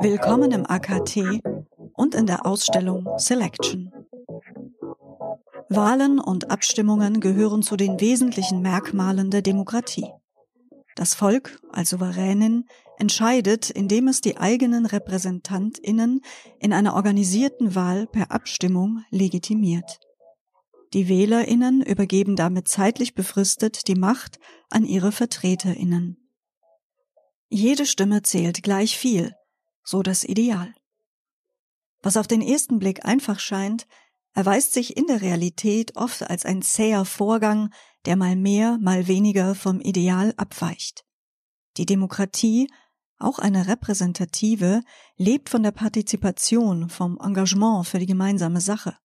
Willkommen 0.00 0.50
im 0.50 0.66
AKT 0.66 1.40
und 1.92 2.16
in 2.16 2.26
der 2.26 2.44
Ausstellung 2.44 3.06
Selection. 3.18 3.92
Wahlen 5.68 6.18
und 6.18 6.50
Abstimmungen 6.50 7.20
gehören 7.20 7.62
zu 7.62 7.76
den 7.76 8.00
wesentlichen 8.00 8.60
Merkmalen 8.62 9.30
der 9.30 9.42
Demokratie. 9.42 10.10
Das 10.96 11.14
Volk 11.14 11.60
als 11.70 11.90
Souveränin 11.90 12.64
entscheidet, 12.98 13.70
indem 13.70 14.08
es 14.08 14.20
die 14.20 14.38
eigenen 14.38 14.86
Repräsentantinnen 14.86 16.20
in 16.58 16.72
einer 16.72 16.96
organisierten 16.96 17.76
Wahl 17.76 18.08
per 18.08 18.32
Abstimmung 18.32 19.04
legitimiert. 19.10 20.00
Die 20.94 21.08
Wählerinnen 21.08 21.82
übergeben 21.82 22.36
damit 22.36 22.68
zeitlich 22.68 23.16
befristet 23.16 23.88
die 23.88 23.96
Macht 23.96 24.38
an 24.70 24.84
ihre 24.84 25.10
Vertreterinnen. 25.10 26.30
Jede 27.48 27.84
Stimme 27.84 28.22
zählt 28.22 28.62
gleich 28.62 28.96
viel, 28.96 29.34
so 29.82 30.02
das 30.02 30.22
Ideal. 30.22 30.72
Was 32.00 32.16
auf 32.16 32.28
den 32.28 32.40
ersten 32.40 32.78
Blick 32.78 33.04
einfach 33.04 33.40
scheint, 33.40 33.88
erweist 34.34 34.72
sich 34.72 34.96
in 34.96 35.08
der 35.08 35.20
Realität 35.20 35.96
oft 35.96 36.22
als 36.22 36.44
ein 36.44 36.62
zäher 36.62 37.04
Vorgang, 37.04 37.72
der 38.04 38.14
mal 38.14 38.36
mehr, 38.36 38.78
mal 38.80 39.08
weniger 39.08 39.56
vom 39.56 39.80
Ideal 39.80 40.32
abweicht. 40.36 41.04
Die 41.76 41.86
Demokratie, 41.86 42.70
auch 43.18 43.40
eine 43.40 43.66
repräsentative, 43.66 44.82
lebt 45.16 45.48
von 45.48 45.64
der 45.64 45.72
Partizipation, 45.72 46.88
vom 46.88 47.18
Engagement 47.20 47.84
für 47.84 47.98
die 47.98 48.06
gemeinsame 48.06 48.60
Sache. 48.60 48.96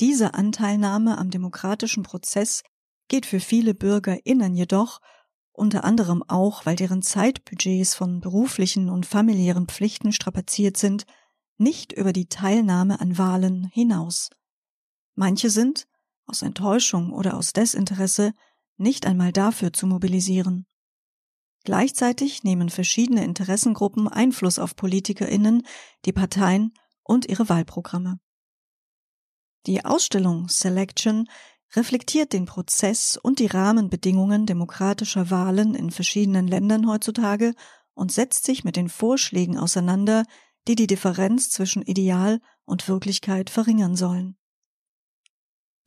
Diese 0.00 0.32
Anteilnahme 0.32 1.18
am 1.18 1.30
demokratischen 1.30 2.02
Prozess 2.02 2.62
geht 3.08 3.26
für 3.26 3.38
viele 3.38 3.74
BürgerInnen 3.74 4.54
jedoch, 4.54 5.00
unter 5.52 5.84
anderem 5.84 6.24
auch, 6.26 6.64
weil 6.64 6.76
deren 6.76 7.02
Zeitbudgets 7.02 7.94
von 7.94 8.20
beruflichen 8.20 8.88
und 8.88 9.04
familiären 9.04 9.66
Pflichten 9.66 10.12
strapaziert 10.12 10.78
sind, 10.78 11.04
nicht 11.58 11.92
über 11.92 12.14
die 12.14 12.30
Teilnahme 12.30 12.98
an 12.98 13.18
Wahlen 13.18 13.64
hinaus. 13.64 14.30
Manche 15.14 15.50
sind, 15.50 15.86
aus 16.24 16.40
Enttäuschung 16.40 17.12
oder 17.12 17.36
aus 17.36 17.52
Desinteresse, 17.52 18.32
nicht 18.78 19.04
einmal 19.04 19.32
dafür 19.32 19.74
zu 19.74 19.86
mobilisieren. 19.86 20.66
Gleichzeitig 21.64 22.42
nehmen 22.42 22.70
verschiedene 22.70 23.22
Interessengruppen 23.22 24.08
Einfluss 24.08 24.58
auf 24.58 24.76
Politikerinnen, 24.76 25.66
die 26.06 26.12
Parteien 26.12 26.72
und 27.02 27.28
ihre 27.28 27.50
Wahlprogramme. 27.50 28.18
Die 29.66 29.84
Ausstellung 29.84 30.48
Selection 30.48 31.28
reflektiert 31.76 32.32
den 32.32 32.46
Prozess 32.46 33.18
und 33.22 33.38
die 33.38 33.46
Rahmenbedingungen 33.46 34.46
demokratischer 34.46 35.30
Wahlen 35.30 35.74
in 35.74 35.90
verschiedenen 35.90 36.48
Ländern 36.48 36.88
heutzutage 36.88 37.54
und 37.94 38.10
setzt 38.10 38.44
sich 38.44 38.64
mit 38.64 38.76
den 38.76 38.88
Vorschlägen 38.88 39.58
auseinander, 39.58 40.24
die 40.66 40.74
die 40.74 40.86
Differenz 40.86 41.50
zwischen 41.50 41.82
Ideal 41.82 42.40
und 42.64 42.88
Wirklichkeit 42.88 43.50
verringern 43.50 43.96
sollen. 43.96 44.36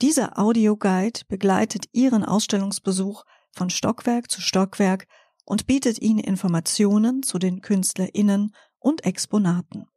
Dieser 0.01 0.37
Audioguide 0.37 1.21
begleitet 1.27 1.85
Ihren 1.91 2.23
Ausstellungsbesuch 2.23 3.23
von 3.51 3.69
Stockwerk 3.69 4.29
zu 4.29 4.41
Stockwerk 4.41 5.07
und 5.45 5.67
bietet 5.67 6.01
Ihnen 6.01 6.19
Informationen 6.19 7.23
zu 7.23 7.39
den 7.39 7.61
KünstlerInnen 7.61 8.53
und 8.79 9.05
Exponaten. 9.05 9.87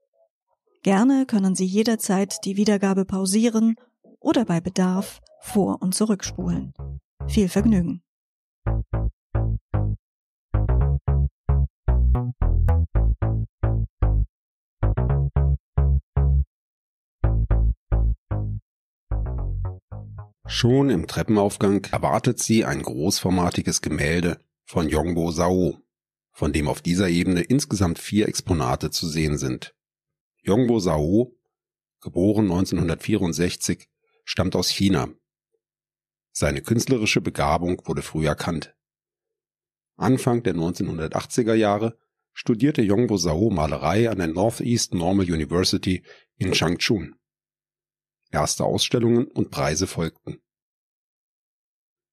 Gerne 0.87 1.27
können 1.27 1.57
Sie 1.57 1.65
jederzeit 1.65 2.45
die 2.45 2.57
Wiedergabe 2.57 3.05
pausieren 3.05 3.75
oder 4.21 4.45
bei 4.45 4.61
Bedarf 4.61 5.21
vor- 5.41 5.83
und 5.83 5.97
zurückspulen. 5.97 6.75
Viel 7.27 7.49
Vergnügen! 7.49 8.05
Schon 20.47 20.91
im 20.91 21.09
Treppenaufgang 21.09 21.85
erwartet 21.91 22.39
sie 22.39 22.65
ein 22.65 22.83
großformatiges 22.83 23.83
Gemälde 23.83 24.39
von 24.65 24.89
Yongbo 24.89 25.33
Sao, 25.33 25.81
von 26.31 26.53
dem 26.53 26.69
auf 26.69 26.81
dieser 26.81 27.09
Ebene 27.09 27.41
insgesamt 27.41 27.99
vier 27.99 28.29
Exponate 28.29 28.93
zu 28.93 29.09
sehen 29.09 29.37
sind. 29.37 29.75
Yongbo 30.47 30.79
Sao, 30.79 31.37
geboren 32.01 32.45
1964, 32.45 33.89
stammt 34.25 34.55
aus 34.55 34.69
China. 34.69 35.09
Seine 36.31 36.63
künstlerische 36.63 37.21
Begabung 37.21 37.83
wurde 37.85 38.03
früh 38.03 38.27
erkannt. 38.27 38.77
Anfang 39.97 40.45
der 40.45 40.55
1980er 40.55 41.55
Jahre 41.55 41.99
studierte 42.33 42.83
Yongbo 42.83 43.17
Sao 43.17 43.51
Malerei 43.51 44.09
an 44.09 44.19
der 44.19 44.29
Northeast 44.29 44.95
Normal 44.95 45.27
University 45.33 46.05
in 46.37 46.53
Changchun. 46.53 47.17
Erste 48.31 48.65
Ausstellungen 48.65 49.27
und 49.27 49.51
Preise 49.51 49.89
folgten. 49.89 50.41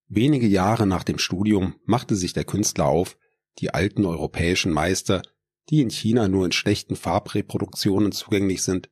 Wenige 0.07 0.47
Jahre 0.47 0.88
nach 0.88 1.03
dem 1.03 1.19
Studium 1.19 1.75
machte 1.85 2.15
sich 2.15 2.33
der 2.33 2.45
Künstler 2.45 2.88
auf, 2.88 3.15
die 3.59 3.75
alten 3.75 4.05
europäischen 4.05 4.71
Meister, 4.71 5.21
die 5.69 5.81
in 5.81 5.90
China 5.90 6.28
nur 6.28 6.46
in 6.46 6.51
schlechten 6.51 6.96
Farbreproduktionen 6.96 8.12
zugänglich 8.12 8.63
sind, 8.63 8.90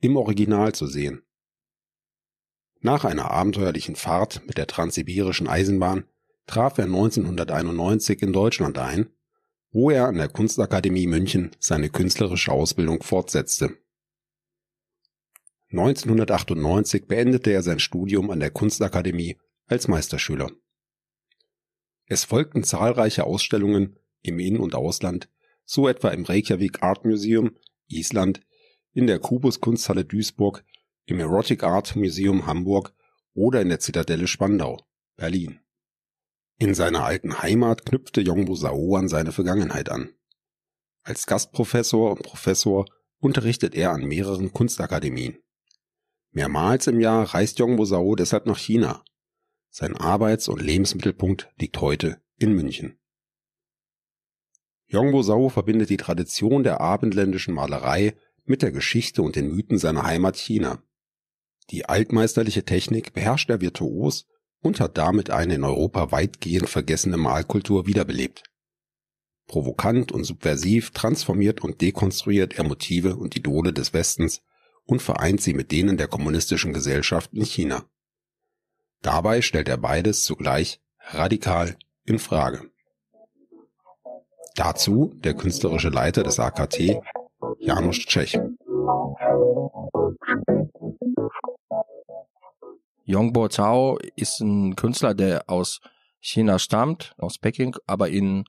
im 0.00 0.16
Original 0.16 0.74
zu 0.74 0.86
sehen. 0.86 1.22
Nach 2.80 3.04
einer 3.04 3.30
abenteuerlichen 3.30 3.96
Fahrt 3.96 4.46
mit 4.46 4.58
der 4.58 4.66
transsibirischen 4.66 5.48
Eisenbahn 5.48 6.04
traf 6.46 6.78
er 6.78 6.84
1991 6.84 8.20
in 8.22 8.32
Deutschland 8.32 8.78
ein, 8.78 9.08
wo 9.70 9.90
er 9.90 10.06
an 10.06 10.16
der 10.16 10.28
Kunstakademie 10.28 11.06
München 11.06 11.50
seine 11.58 11.88
künstlerische 11.88 12.52
Ausbildung 12.52 13.02
fortsetzte. 13.02 13.76
1998 15.70 17.06
beendete 17.06 17.50
er 17.50 17.62
sein 17.62 17.80
Studium 17.80 18.30
an 18.30 18.38
der 18.38 18.50
Kunstakademie 18.50 19.38
als 19.66 19.88
Meisterschüler. 19.88 20.50
Es 22.06 22.24
folgten 22.24 22.62
zahlreiche 22.62 23.24
Ausstellungen 23.24 23.98
im 24.22 24.38
In- 24.38 24.60
und 24.60 24.74
Ausland, 24.74 25.28
so 25.64 25.88
etwa 25.88 26.10
im 26.10 26.24
Reykjavik 26.24 26.82
Art 26.82 27.04
Museum, 27.04 27.56
Island, 27.88 28.40
in 28.92 29.06
der 29.06 29.18
Kubus 29.18 29.60
Kunsthalle 29.60 30.04
Duisburg, 30.04 30.64
im 31.06 31.20
Erotic 31.20 31.62
Art 31.64 31.96
Museum 31.96 32.46
Hamburg 32.46 32.94
oder 33.34 33.60
in 33.60 33.68
der 33.68 33.80
Zitadelle 33.80 34.26
Spandau, 34.26 34.80
Berlin. 35.16 35.60
In 36.58 36.74
seiner 36.74 37.04
alten 37.04 37.42
Heimat 37.42 37.84
knüpfte 37.84 38.20
Yongbo 38.20 38.54
Sao 38.54 38.94
an 38.94 39.08
seine 39.08 39.32
Vergangenheit 39.32 39.90
an. 39.90 40.14
Als 41.02 41.26
Gastprofessor 41.26 42.12
und 42.12 42.22
Professor 42.22 42.86
unterrichtet 43.18 43.74
er 43.74 43.90
an 43.90 44.04
mehreren 44.04 44.52
Kunstakademien. 44.52 45.38
Mehrmals 46.30 46.86
im 46.86 47.00
Jahr 47.00 47.34
reist 47.34 47.58
Yongbo 47.58 47.84
Sao 47.84 48.14
deshalb 48.14 48.46
nach 48.46 48.58
China. 48.58 49.04
Sein 49.70 49.96
Arbeits- 49.96 50.48
und 50.48 50.62
Lebensmittelpunkt 50.62 51.52
liegt 51.58 51.80
heute 51.80 52.22
in 52.38 52.52
München. 52.52 52.98
Yongbo 54.88 55.22
Sao 55.22 55.48
verbindet 55.48 55.90
die 55.90 55.96
Tradition 55.96 56.62
der 56.62 56.80
abendländischen 56.80 57.54
Malerei 57.54 58.14
mit 58.44 58.62
der 58.62 58.72
Geschichte 58.72 59.22
und 59.22 59.36
den 59.36 59.48
Mythen 59.48 59.78
seiner 59.78 60.04
Heimat 60.04 60.36
China. 60.36 60.82
Die 61.70 61.86
altmeisterliche 61.86 62.64
Technik 62.64 63.12
beherrscht 63.14 63.48
er 63.50 63.60
virtuos 63.60 64.26
und 64.60 64.80
hat 64.80 64.98
damit 64.98 65.30
eine 65.30 65.54
in 65.54 65.64
Europa 65.64 66.12
weitgehend 66.12 66.68
vergessene 66.68 67.16
Malkultur 67.16 67.86
wiederbelebt. 67.86 68.44
Provokant 69.46 70.12
und 70.12 70.24
subversiv 70.24 70.90
transformiert 70.90 71.62
und 71.62 71.80
dekonstruiert 71.80 72.54
er 72.54 72.64
Motive 72.64 73.16
und 73.16 73.36
Idole 73.36 73.72
des 73.72 73.92
Westens 73.92 74.42
und 74.84 75.02
vereint 75.02 75.40
sie 75.40 75.54
mit 75.54 75.70
denen 75.70 75.96
der 75.96 76.08
kommunistischen 76.08 76.72
Gesellschaft 76.72 77.32
in 77.32 77.44
China. 77.44 77.88
Dabei 79.02 79.42
stellt 79.42 79.68
er 79.68 79.76
beides 79.76 80.24
zugleich 80.24 80.80
radikal 80.98 81.76
in 82.04 82.18
Frage. 82.18 82.70
Dazu 84.54 85.12
der 85.16 85.34
künstlerische 85.34 85.88
Leiter 85.88 86.22
des 86.22 86.38
AKT, 86.38 87.00
Janusz 87.58 88.06
Tschech. 88.06 88.38
Yongbo 93.04 93.48
Zhao 93.48 93.98
ist 94.16 94.40
ein 94.40 94.76
Künstler, 94.76 95.14
der 95.14 95.50
aus 95.50 95.80
China 96.20 96.58
stammt, 96.58 97.14
aus 97.18 97.38
Peking, 97.38 97.76
aber 97.86 98.08
in 98.08 98.44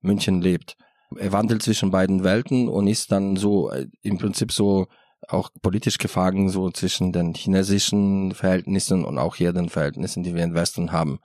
München 0.00 0.42
lebt. 0.42 0.76
Er 1.16 1.32
wandelt 1.32 1.62
zwischen 1.62 1.90
beiden 1.90 2.22
Welten 2.22 2.68
und 2.68 2.86
ist 2.86 3.10
dann 3.10 3.36
so 3.36 3.70
äh, 3.70 3.86
im 4.02 4.18
Prinzip 4.18 4.52
so 4.52 4.86
auch 5.28 5.50
politisch 5.62 5.98
gefangen 5.98 6.50
so 6.50 6.70
zwischen 6.70 7.12
den 7.12 7.34
chinesischen 7.34 8.32
Verhältnissen 8.32 9.04
und 9.04 9.18
auch 9.18 9.36
hier 9.36 9.52
den 9.52 9.70
Verhältnissen, 9.70 10.22
die 10.22 10.34
wir 10.34 10.44
im 10.44 10.54
Westen 10.54 10.92
haben. 10.92 11.18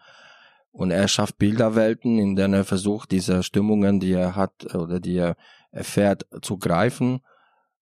Und 0.72 0.92
er 0.92 1.08
schafft 1.08 1.38
Bilderwelten, 1.38 2.18
in 2.18 2.36
denen 2.36 2.54
er 2.54 2.64
versucht, 2.64 3.12
diese 3.12 3.44
Stimmungen, 3.44 4.00
die 4.00 4.14
er 4.14 4.36
hat 4.36 4.74
oder 4.74 5.00
die 5.00 5.18
er 5.18 5.36
erfährt, 5.72 6.26
zu 6.42 6.58
greifen. 6.58 7.22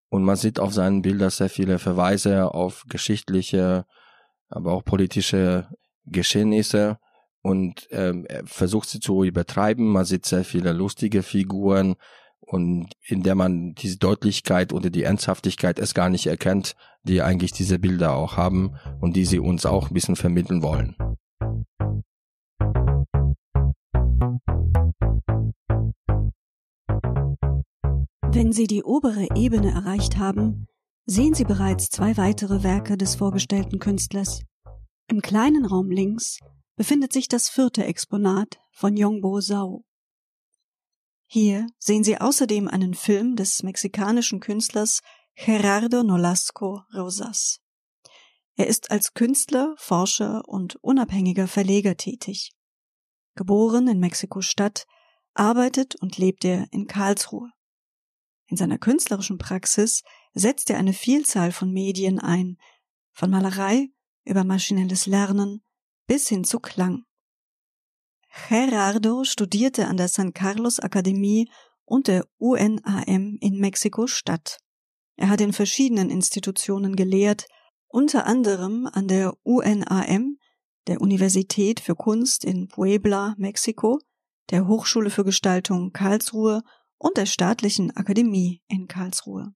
Und 0.09 0.23
man 0.23 0.35
sieht 0.35 0.59
auf 0.59 0.73
seinen 0.73 1.03
Bildern 1.03 1.29
sehr 1.29 1.49
viele 1.49 1.77
Verweise 1.77 2.53
auf 2.53 2.85
geschichtliche, 2.89 3.85
aber 4.49 4.73
auch 4.73 4.83
politische 4.83 5.67
Geschehnisse 6.05 6.97
und 7.41 7.87
ähm, 7.91 8.25
er 8.27 8.45
versucht 8.45 8.89
sie 8.89 8.99
zu 8.99 9.23
übertreiben. 9.23 9.87
Man 9.87 10.05
sieht 10.05 10.25
sehr 10.25 10.43
viele 10.43 10.73
lustige 10.73 11.23
Figuren 11.23 11.95
und 12.39 12.87
in 13.05 13.23
der 13.23 13.35
man 13.35 13.75
diese 13.75 13.97
Deutlichkeit 13.97 14.73
oder 14.73 14.89
die 14.89 15.03
Ernsthaftigkeit 15.03 15.79
es 15.79 15.93
gar 15.93 16.09
nicht 16.09 16.27
erkennt, 16.27 16.75
die 17.03 17.21
eigentlich 17.21 17.51
diese 17.51 17.79
Bilder 17.79 18.15
auch 18.15 18.37
haben 18.37 18.75
und 18.99 19.15
die 19.15 19.25
sie 19.25 19.39
uns 19.39 19.65
auch 19.65 19.89
ein 19.89 19.93
bisschen 19.93 20.15
vermitteln 20.15 20.61
wollen. 20.61 20.95
Wenn 28.31 28.51
Sie 28.53 28.67
die 28.67 28.83
obere 28.83 29.27
Ebene 29.35 29.71
erreicht 29.71 30.17
haben, 30.17 30.67
sehen 31.07 31.33
Sie 31.33 31.45
bereits 31.45 31.89
zwei 31.89 32.15
weitere 32.15 32.61
Werke 32.61 32.95
des 32.95 33.15
vorgestellten 33.15 33.79
Künstlers. 33.79 34.43
Im 35.07 35.21
kleinen 35.21 35.65
Raum 35.65 35.89
links 35.89 36.37
befindet 36.75 37.11
sich 37.11 37.27
das 37.27 37.49
vierte 37.49 37.83
Exponat 37.85 38.59
von 38.71 38.95
Yongbo 38.95 39.39
Zhao. 39.39 39.83
Hier 41.25 41.65
sehen 41.79 42.03
Sie 42.03 42.21
außerdem 42.21 42.67
einen 42.67 42.93
Film 42.93 43.35
des 43.35 43.63
mexikanischen 43.63 44.39
Künstlers 44.39 45.01
Gerardo 45.35 46.03
Nolasco 46.03 46.83
Rosas. 46.93 47.59
Er 48.55 48.67
ist 48.67 48.91
als 48.91 49.15
Künstler, 49.15 49.73
Forscher 49.77 50.47
und 50.47 50.75
unabhängiger 50.83 51.47
Verleger 51.47 51.97
tätig. 51.97 52.51
Geboren 53.35 53.87
in 53.87 53.99
Mexiko-Stadt, 53.99 54.85
arbeitet 55.33 55.95
und 55.95 56.19
lebt 56.19 56.45
er 56.45 56.67
in 56.71 56.85
Karlsruhe. 56.85 57.49
In 58.49 58.57
seiner 58.57 58.79
künstlerischen 58.79 59.37
Praxis 59.37 60.03
setzt 60.33 60.69
er 60.69 60.77
eine 60.77 60.93
Vielzahl 60.93 61.51
von 61.51 61.71
Medien 61.71 62.19
ein, 62.19 62.57
von 63.11 63.29
Malerei 63.29 63.89
über 64.25 64.43
maschinelles 64.43 65.05
Lernen 65.05 65.63
bis 66.07 66.27
hin 66.27 66.43
zu 66.43 66.59
Klang. 66.59 67.03
Gerardo 68.47 69.23
studierte 69.23 69.87
an 69.87 69.97
der 69.97 70.07
San 70.07 70.33
Carlos 70.33 70.79
Akademie 70.79 71.49
und 71.85 72.07
der 72.07 72.25
UNAM 72.37 73.37
in 73.39 73.59
Mexiko-Stadt. 73.59 74.59
Er 75.15 75.29
hat 75.29 75.41
in 75.41 75.53
verschiedenen 75.53 76.09
Institutionen 76.09 76.95
gelehrt, 76.95 77.47
unter 77.87 78.25
anderem 78.25 78.87
an 78.91 79.07
der 79.07 79.33
UNAM, 79.43 80.37
der 80.87 81.01
Universität 81.01 81.79
für 81.79 81.95
Kunst 81.95 82.45
in 82.45 82.67
Puebla, 82.67 83.35
Mexiko, 83.37 83.99
der 84.49 84.67
Hochschule 84.67 85.09
für 85.09 85.23
Gestaltung 85.23 85.91
Karlsruhe 85.91 86.63
und 86.99 87.17
der 87.17 87.25
Staatlichen 87.25 87.95
Akademie 87.95 88.61
in 88.67 88.87
Karlsruhe. 88.87 89.53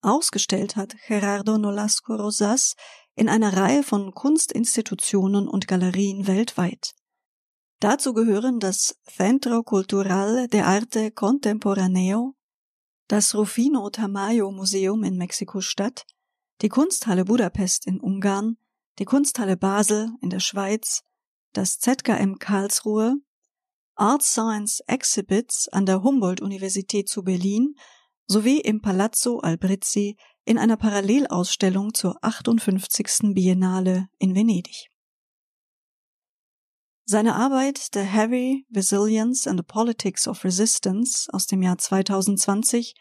Ausgestellt 0.00 0.76
hat 0.76 0.96
Gerardo 1.06 1.58
Nolasco 1.58 2.14
Rosas 2.14 2.74
in 3.14 3.28
einer 3.28 3.56
Reihe 3.56 3.82
von 3.82 4.14
Kunstinstitutionen 4.14 5.46
und 5.46 5.68
Galerien 5.68 6.26
weltweit. 6.26 6.94
Dazu 7.78 8.14
gehören 8.14 8.58
das 8.58 8.96
Centro 9.04 9.62
Cultural 9.62 10.48
de 10.48 10.60
Arte 10.62 11.10
Contemporaneo, 11.10 12.34
das 13.08 13.34
Rufino 13.34 13.90
Tamayo 13.90 14.50
Museum 14.50 15.04
in 15.04 15.16
Mexiko-Stadt, 15.16 16.06
die 16.62 16.68
Kunsthalle 16.68 17.24
Budapest 17.24 17.86
in 17.86 18.00
Ungarn, 18.00 18.56
die 18.98 19.04
Kunsthalle 19.04 19.56
Basel 19.56 20.10
in 20.20 20.30
der 20.30 20.40
Schweiz, 20.40 21.02
das 21.52 21.78
ZKM 21.78 22.38
Karlsruhe, 22.38 23.16
Art 23.94 24.22
Science 24.22 24.80
Exhibits 24.86 25.68
an 25.68 25.86
der 25.86 26.02
Humboldt-Universität 26.02 27.08
zu 27.08 27.22
Berlin 27.22 27.74
sowie 28.26 28.60
im 28.60 28.80
Palazzo 28.80 29.40
Albrizzi 29.40 30.16
in 30.44 30.58
einer 30.58 30.76
Parallelausstellung 30.76 31.92
zur 31.92 32.16
58. 32.22 33.34
Biennale 33.34 34.08
in 34.18 34.34
Venedig. 34.34 34.88
Seine 37.04 37.34
Arbeit 37.34 37.88
The 37.92 38.00
Heavy 38.00 38.64
Resilience 38.74 39.46
and 39.46 39.58
the 39.58 39.64
Politics 39.64 40.26
of 40.26 40.44
Resistance 40.44 41.28
aus 41.32 41.46
dem 41.46 41.62
Jahr 41.62 41.76
2020 41.76 42.94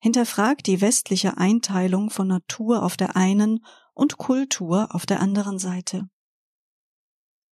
hinterfragt 0.00 0.66
die 0.66 0.80
westliche 0.80 1.36
Einteilung 1.36 2.08
von 2.08 2.28
Natur 2.28 2.82
auf 2.82 2.96
der 2.96 3.16
einen 3.16 3.64
und 3.94 4.16
Kultur 4.16 4.94
auf 4.94 5.06
der 5.06 5.20
anderen 5.20 5.58
Seite. 5.58 6.08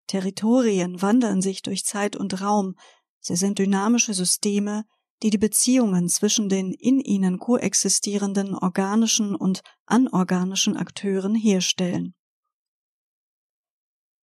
Territorien 0.07 1.03
wandern 1.03 1.43
sich 1.43 1.63
durch 1.63 1.85
Zeit 1.85 2.17
und 2.17 2.41
Raum, 2.41 2.77
sie 3.21 3.37
sind 3.37 3.59
dynamische 3.59 4.15
Systeme, 4.15 4.85
die 5.23 5.31
die 5.31 5.39
Beziehungen 5.39 6.09
zwischen 6.09 6.49
den 6.49 6.73
in 6.73 7.01
ihnen 7.01 7.39
koexistierenden 7.39 8.55
organischen 8.55 9.35
und 9.35 9.63
anorganischen 9.87 10.77
Akteuren 10.77 11.35
herstellen. 11.35 12.15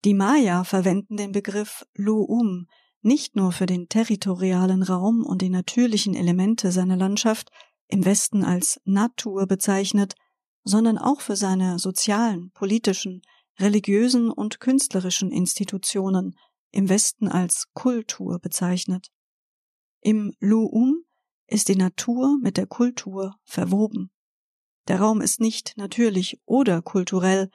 Die 0.04 0.14
Maya 0.14 0.64
verwenden 0.64 1.16
den 1.16 1.32
Begriff 1.32 1.84
Luum 1.94 2.66
nicht 3.04 3.36
nur 3.36 3.52
für 3.52 3.66
den 3.66 3.88
territorialen 3.88 4.82
Raum 4.82 5.24
und 5.24 5.42
die 5.42 5.50
natürlichen 5.50 6.14
Elemente 6.14 6.72
seiner 6.72 6.96
Landschaft, 6.96 7.50
im 7.86 8.04
Westen 8.04 8.44
als 8.44 8.80
Natur 8.84 9.46
bezeichnet, 9.46 10.14
sondern 10.64 10.96
auch 10.96 11.20
für 11.20 11.36
seine 11.36 11.78
sozialen, 11.78 12.50
politischen, 12.52 13.20
religiösen 13.58 14.30
und 14.30 14.60
künstlerischen 14.60 15.30
Institutionen, 15.30 16.36
im 16.70 16.88
Westen 16.88 17.28
als 17.28 17.68
Kultur 17.72 18.40
bezeichnet. 18.40 19.12
Im 20.00 20.34
Luum 20.40 21.04
ist 21.46 21.68
die 21.68 21.76
Natur 21.76 22.36
mit 22.42 22.56
der 22.56 22.66
Kultur 22.66 23.36
verwoben. 23.44 24.10
Der 24.88 25.00
Raum 25.00 25.20
ist 25.20 25.40
nicht 25.40 25.74
natürlich 25.76 26.40
oder 26.44 26.82
kulturell, 26.82 27.48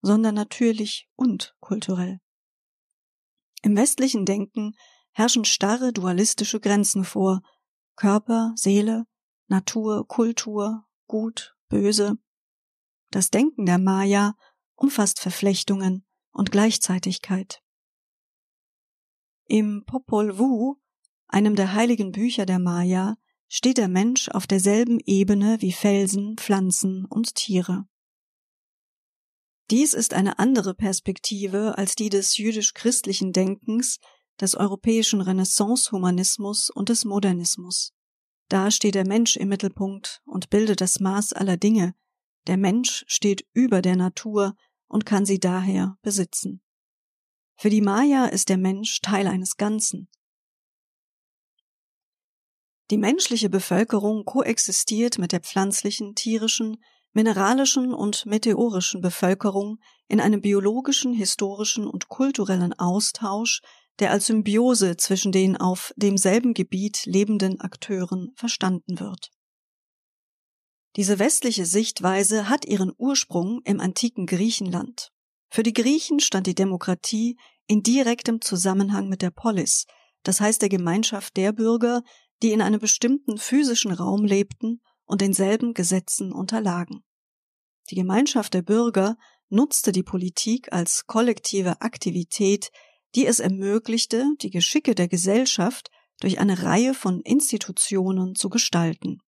sondern 0.00 0.34
natürlich 0.34 1.08
und 1.16 1.54
kulturell. 1.60 2.18
Im 3.62 3.76
westlichen 3.76 4.24
Denken 4.24 4.74
herrschen 5.12 5.44
starre 5.44 5.92
dualistische 5.92 6.58
Grenzen 6.58 7.04
vor 7.04 7.42
Körper, 7.94 8.52
Seele, 8.56 9.04
Natur, 9.48 10.08
Kultur, 10.08 10.86
Gut, 11.06 11.54
Böse. 11.68 12.16
Das 13.10 13.30
Denken 13.30 13.66
der 13.66 13.78
Maya 13.78 14.34
umfasst 14.74 15.20
Verflechtungen 15.20 16.04
und 16.32 16.50
Gleichzeitigkeit. 16.50 17.62
Im 19.46 19.84
Popol 19.84 20.38
Vuh 20.38 20.82
einem 21.32 21.56
der 21.56 21.72
heiligen 21.72 22.12
Bücher 22.12 22.46
der 22.46 22.58
Maya, 22.58 23.16
steht 23.48 23.78
der 23.78 23.88
Mensch 23.88 24.28
auf 24.28 24.46
derselben 24.46 25.00
Ebene 25.04 25.56
wie 25.60 25.72
Felsen, 25.72 26.36
Pflanzen 26.36 27.06
und 27.06 27.34
Tiere. 27.34 27.86
Dies 29.70 29.94
ist 29.94 30.12
eine 30.12 30.38
andere 30.38 30.74
Perspektive 30.74 31.78
als 31.78 31.94
die 31.94 32.10
des 32.10 32.36
jüdisch-christlichen 32.36 33.32
Denkens, 33.32 33.98
des 34.40 34.54
europäischen 34.54 35.20
Renaissance-Humanismus 35.20 36.68
und 36.70 36.88
des 36.90 37.04
Modernismus. 37.04 37.94
Da 38.48 38.70
steht 38.70 38.94
der 38.94 39.06
Mensch 39.06 39.36
im 39.36 39.48
Mittelpunkt 39.48 40.20
und 40.26 40.50
bildet 40.50 40.82
das 40.82 41.00
Maß 41.00 41.32
aller 41.32 41.56
Dinge. 41.56 41.94
Der 42.46 42.56
Mensch 42.56 43.04
steht 43.06 43.46
über 43.52 43.82
der 43.82 43.96
Natur 43.96 44.54
und 44.88 45.06
kann 45.06 45.24
sie 45.24 45.38
daher 45.38 45.96
besitzen. 46.02 46.60
Für 47.56 47.70
die 47.70 47.82
Maya 47.82 48.26
ist 48.26 48.48
der 48.48 48.58
Mensch 48.58 49.00
Teil 49.00 49.26
eines 49.26 49.56
Ganzen, 49.56 50.08
die 52.92 52.98
menschliche 52.98 53.48
Bevölkerung 53.48 54.26
koexistiert 54.26 55.16
mit 55.16 55.32
der 55.32 55.40
pflanzlichen, 55.40 56.14
tierischen, 56.14 56.76
mineralischen 57.14 57.94
und 57.94 58.26
meteorischen 58.26 59.00
Bevölkerung 59.00 59.78
in 60.08 60.20
einem 60.20 60.42
biologischen, 60.42 61.14
historischen 61.14 61.86
und 61.86 62.08
kulturellen 62.08 62.74
Austausch, 62.74 63.62
der 63.98 64.10
als 64.10 64.26
Symbiose 64.26 64.98
zwischen 64.98 65.32
den 65.32 65.56
auf 65.56 65.94
demselben 65.96 66.52
Gebiet 66.52 67.06
lebenden 67.06 67.62
Akteuren 67.62 68.32
verstanden 68.34 69.00
wird. 69.00 69.30
Diese 70.96 71.18
westliche 71.18 71.64
Sichtweise 71.64 72.48
hat 72.48 72.66
ihren 72.66 72.92
Ursprung 72.96 73.62
im 73.64 73.80
antiken 73.80 74.26
Griechenland. 74.26 75.10
Für 75.48 75.62
die 75.62 75.72
Griechen 75.72 76.20
stand 76.20 76.46
die 76.46 76.54
Demokratie 76.54 77.38
in 77.66 77.82
direktem 77.82 78.40
Zusammenhang 78.40 79.08
mit 79.08 79.22
der 79.22 79.30
Polis, 79.30 79.86
das 80.22 80.40
heißt 80.40 80.60
der 80.60 80.68
Gemeinschaft 80.68 81.36
der 81.36 81.52
Bürger, 81.52 82.02
die 82.42 82.52
in 82.52 82.60
einem 82.60 82.80
bestimmten 82.80 83.38
physischen 83.38 83.92
Raum 83.92 84.24
lebten 84.24 84.80
und 85.04 85.20
denselben 85.20 85.74
Gesetzen 85.74 86.32
unterlagen. 86.32 87.04
Die 87.90 87.94
Gemeinschaft 87.94 88.54
der 88.54 88.62
Bürger 88.62 89.16
nutzte 89.48 89.92
die 89.92 90.02
Politik 90.02 90.72
als 90.72 91.06
kollektive 91.06 91.80
Aktivität, 91.80 92.70
die 93.14 93.26
es 93.26 93.40
ermöglichte, 93.40 94.26
die 94.40 94.50
Geschicke 94.50 94.94
der 94.94 95.08
Gesellschaft 95.08 95.90
durch 96.20 96.38
eine 96.38 96.62
Reihe 96.62 96.94
von 96.94 97.20
Institutionen 97.20 98.34
zu 98.34 98.48
gestalten. 98.48 99.20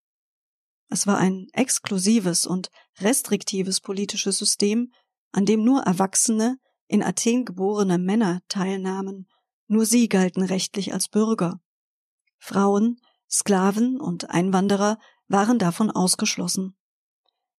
Es 0.89 1.07
war 1.07 1.17
ein 1.17 1.47
exklusives 1.53 2.45
und 2.45 2.69
restriktives 2.99 3.81
politisches 3.81 4.37
System, 4.37 4.91
an 5.31 5.45
dem 5.45 5.63
nur 5.63 5.81
Erwachsene, 5.81 6.57
in 6.87 7.03
Athen 7.03 7.45
geborene 7.45 7.97
Männer 7.97 8.41
teilnahmen, 8.47 9.27
nur 9.67 9.85
sie 9.85 10.07
galten 10.07 10.43
rechtlich 10.43 10.93
als 10.93 11.07
Bürger. 11.07 11.59
Frauen, 12.37 13.01
Sklaven 13.29 13.99
und 13.99 14.29
Einwanderer 14.29 14.99
waren 15.27 15.57
davon 15.57 15.89
ausgeschlossen. 15.89 16.77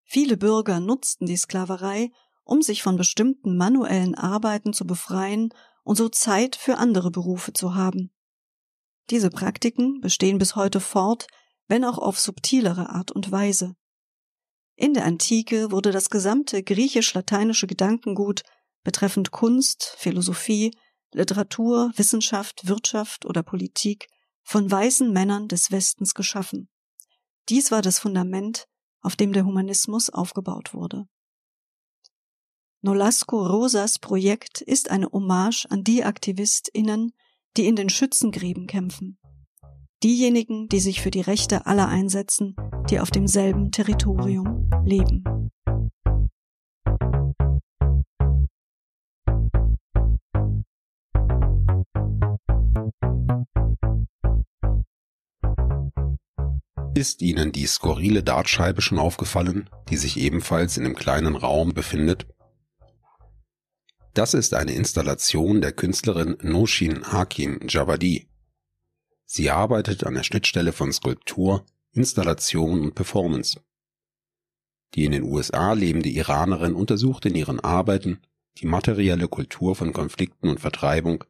Viele 0.05 0.37
Bürger 0.37 0.79
nutzten 0.79 1.27
die 1.27 1.37
Sklaverei, 1.37 2.13
um 2.45 2.63
sich 2.63 2.83
von 2.85 2.97
bestimmten 2.97 3.57
manuellen 3.57 4.15
Arbeiten 4.15 4.73
zu 4.73 4.87
befreien 4.87 5.53
und 5.83 5.97
so 5.97 6.09
Zeit 6.09 6.55
für 6.55 6.79
andere 6.79 7.11
Berufe 7.11 7.53
zu 7.53 7.75
haben. 7.75 8.13
Diese 9.11 9.31
Praktiken 9.31 10.01
bestehen 10.01 10.39
bis 10.39 10.55
heute 10.55 10.79
fort, 10.81 11.27
wenn 11.69 11.85
auch 11.85 11.99
auf 11.99 12.19
subtilere 12.19 12.91
Art 12.91 13.11
und 13.11 13.31
Weise. 13.31 13.75
In 14.77 14.95
der 14.95 15.05
Antike 15.05 15.71
wurde 15.71 15.91
das 15.91 16.11
gesamte 16.11 16.63
griechisch-lateinische 16.63 17.67
Gedankengut 17.67 18.43
betreffend 18.85 19.31
Kunst, 19.31 19.95
Philosophie, 19.97 20.71
Literatur, 21.13 21.93
Wissenschaft, 21.97 22.69
Wirtschaft 22.69 23.25
oder 23.25 23.43
Politik 23.43 24.09
von 24.43 24.71
weißen 24.71 25.13
Männern 25.13 25.49
des 25.49 25.71
Westens 25.71 26.15
geschaffen. 26.15 26.69
Dies 27.49 27.71
war 27.71 27.83
das 27.83 27.99
Fundament, 27.99 28.67
auf 29.01 29.17
dem 29.17 29.33
der 29.33 29.45
Humanismus 29.45 30.11
aufgebaut 30.11 30.75
wurde. 30.75 31.09
Nolasco 32.83 33.45
Rosas 33.45 33.99
Projekt 33.99 34.61
ist 34.61 34.91
eine 34.91 35.11
Hommage 35.11 35.67
an 35.71 35.83
die 35.83 36.05
AktivistInnen, 36.05 37.13
die 37.57 37.67
in 37.67 37.77
den 37.77 37.89
Schützengräben 37.89 38.67
kämpfen. 38.67 39.19
Diejenigen, 40.07 40.69
die 40.69 40.79
sich 40.79 41.03
für 41.03 41.11
die 41.11 41.21
Rechte 41.21 41.67
aller 41.67 41.89
einsetzen, 41.89 42.55
die 42.89 43.01
auf 43.01 43.11
demselben 43.11 43.73
Territorium 43.73 44.71
leben. 44.85 45.51
Ist 56.95 57.21
Ihnen 57.21 57.51
die 57.51 57.67
skurrile 57.67 58.23
Dartscheibe 58.23 58.83
schon 58.83 59.01
aufgefallen, 59.01 59.69
die 59.89 59.97
sich 59.97 60.19
ebenfalls 60.19 60.77
in 60.77 60.85
einem 60.85 60.95
kleinen 60.95 61.35
Raum 61.35 61.75
befindet? 61.75 62.29
Das 64.15 64.35
ist 64.35 64.55
eine 64.55 64.71
Installation 64.73 65.61
der 65.61 65.73
Künstlerin 65.73 66.37
Noshin 66.43 67.11
Hakim 67.11 67.59
Javadi. 67.67 68.29
Sie 69.27 69.51
arbeitet 69.51 70.05
an 70.05 70.15
der 70.15 70.23
Schnittstelle 70.23 70.73
von 70.73 70.93
Skulptur, 70.93 71.67
Installation 71.93 72.81
und 72.81 72.95
Performance. 72.95 73.61
Die 74.95 75.05
in 75.05 75.13
den 75.13 75.25
USA 75.25 75.73
lebende 75.73 76.09
Iranerin 76.09 76.75
untersucht 76.75 77.27
in 77.27 77.35
ihren 77.35 77.61
Arbeiten 77.61 78.21
die 78.59 78.67
materielle 78.67 79.29
Kultur 79.29 79.75
von 79.75 79.93
Konflikten 79.93 80.49
und 80.49 80.61
Vertreibung, 80.61 81.25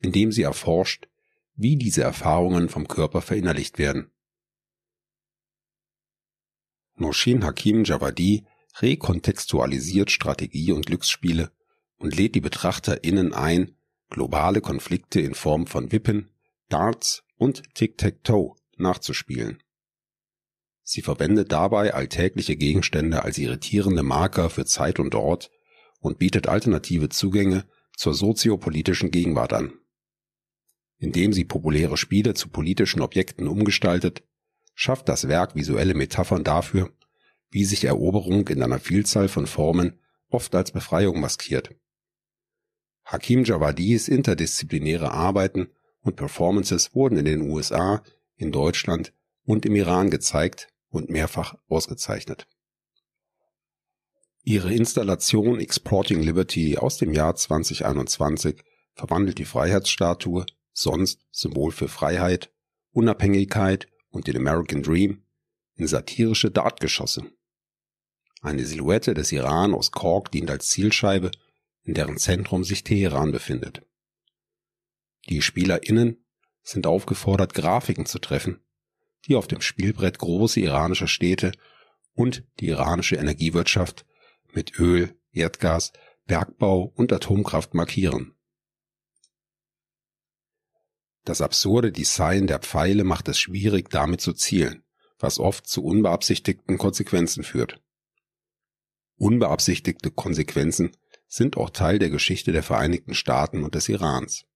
indem 0.00 0.32
sie 0.32 0.42
erforscht, 0.42 1.08
wie 1.54 1.76
diese 1.76 2.02
Erfahrungen 2.02 2.68
vom 2.68 2.86
Körper 2.88 3.22
verinnerlicht 3.22 3.78
werden. 3.78 4.10
Noshin 6.96 7.44
Hakim 7.44 7.84
Javadi 7.84 8.44
rekontextualisiert 8.80 10.10
Strategie 10.10 10.72
und 10.72 10.86
Glücksspiele 10.86 11.50
und 11.96 12.16
lädt 12.16 12.34
die 12.34 12.40
BetrachterInnen 12.40 13.32
ein, 13.32 13.76
globale 14.10 14.60
Konflikte 14.60 15.20
in 15.20 15.34
Form 15.34 15.66
von 15.66 15.90
Wippen, 15.92 16.30
Darts 16.68 17.24
und 17.38 17.62
Tic-Tac-Toe 17.74 18.54
nachzuspielen. 18.76 19.62
Sie 20.82 21.02
verwendet 21.02 21.52
dabei 21.52 21.94
alltägliche 21.94 22.56
Gegenstände 22.56 23.22
als 23.22 23.38
irritierende 23.38 24.02
Marker 24.02 24.50
für 24.50 24.64
Zeit 24.64 24.98
und 24.98 25.14
Ort 25.14 25.50
und 26.00 26.18
bietet 26.18 26.48
alternative 26.48 27.08
Zugänge 27.08 27.66
zur 27.96 28.14
soziopolitischen 28.14 29.10
Gegenwart 29.10 29.52
an. 29.52 29.72
Indem 30.98 31.32
sie 31.32 31.44
populäre 31.44 31.96
Spiele 31.96 32.34
zu 32.34 32.48
politischen 32.48 33.00
Objekten 33.02 33.48
umgestaltet, 33.48 34.22
schafft 34.74 35.08
das 35.08 35.28
Werk 35.28 35.54
visuelle 35.54 35.94
Metaphern 35.94 36.44
dafür, 36.44 36.92
wie 37.50 37.64
sich 37.64 37.84
Eroberung 37.84 38.48
in 38.48 38.62
einer 38.62 38.78
Vielzahl 38.78 39.28
von 39.28 39.46
Formen 39.46 40.00
oft 40.28 40.54
als 40.54 40.72
Befreiung 40.72 41.20
maskiert. 41.20 41.74
Hakim 43.04 43.44
Jawadis 43.44 44.08
interdisziplinäre 44.08 45.12
Arbeiten 45.12 45.68
und 46.08 46.16
Performances 46.16 46.94
wurden 46.94 47.18
in 47.18 47.26
den 47.26 47.50
USA, 47.50 48.02
in 48.36 48.50
Deutschland 48.50 49.12
und 49.44 49.66
im 49.66 49.76
Iran 49.76 50.10
gezeigt 50.10 50.68
und 50.88 51.10
mehrfach 51.10 51.54
ausgezeichnet. 51.68 52.48
Ihre 54.42 54.72
Installation 54.72 55.60
Exporting 55.60 56.22
Liberty 56.22 56.78
aus 56.78 56.96
dem 56.96 57.12
Jahr 57.12 57.36
2021 57.36 58.62
verwandelt 58.94 59.38
die 59.38 59.44
Freiheitsstatue, 59.44 60.46
sonst 60.72 61.20
Symbol 61.30 61.72
für 61.72 61.88
Freiheit, 61.88 62.50
Unabhängigkeit 62.92 63.86
und 64.08 64.26
den 64.26 64.36
American 64.36 64.82
Dream 64.82 65.22
in 65.74 65.86
satirische 65.86 66.50
Dartgeschosse. 66.50 67.30
Eine 68.40 68.64
Silhouette 68.64 69.12
des 69.12 69.30
Iran 69.32 69.74
aus 69.74 69.92
Kork 69.92 70.32
dient 70.32 70.50
als 70.50 70.68
Zielscheibe, 70.68 71.30
in 71.82 71.92
deren 71.92 72.16
Zentrum 72.16 72.64
sich 72.64 72.82
Teheran 72.82 73.30
befindet. 73.30 73.82
Die 75.28 75.42
SpielerInnen 75.42 76.24
sind 76.62 76.86
aufgefordert, 76.86 77.54
Grafiken 77.54 78.06
zu 78.06 78.18
treffen, 78.18 78.60
die 79.26 79.36
auf 79.36 79.46
dem 79.46 79.60
Spielbrett 79.60 80.18
große 80.18 80.60
iranische 80.60 81.08
Städte 81.08 81.52
und 82.14 82.44
die 82.60 82.68
iranische 82.68 83.16
Energiewirtschaft 83.16 84.06
mit 84.52 84.78
Öl, 84.78 85.14
Erdgas, 85.32 85.92
Bergbau 86.26 86.92
und 86.94 87.12
Atomkraft 87.12 87.74
markieren. 87.74 88.34
Das 91.24 91.42
absurde 91.42 91.92
Design 91.92 92.46
der 92.46 92.58
Pfeile 92.60 93.04
macht 93.04 93.28
es 93.28 93.38
schwierig, 93.38 93.90
damit 93.90 94.22
zu 94.22 94.32
zielen, 94.32 94.82
was 95.18 95.38
oft 95.38 95.66
zu 95.66 95.84
unbeabsichtigten 95.84 96.78
Konsequenzen 96.78 97.44
führt. 97.44 97.82
Unbeabsichtigte 99.16 100.10
Konsequenzen 100.10 100.96
sind 101.26 101.58
auch 101.58 101.70
Teil 101.70 101.98
der 101.98 102.08
Geschichte 102.08 102.52
der 102.52 102.62
Vereinigten 102.62 103.14
Staaten 103.14 103.62
und 103.62 103.74
des 103.74 103.88
Irans. 103.90 104.46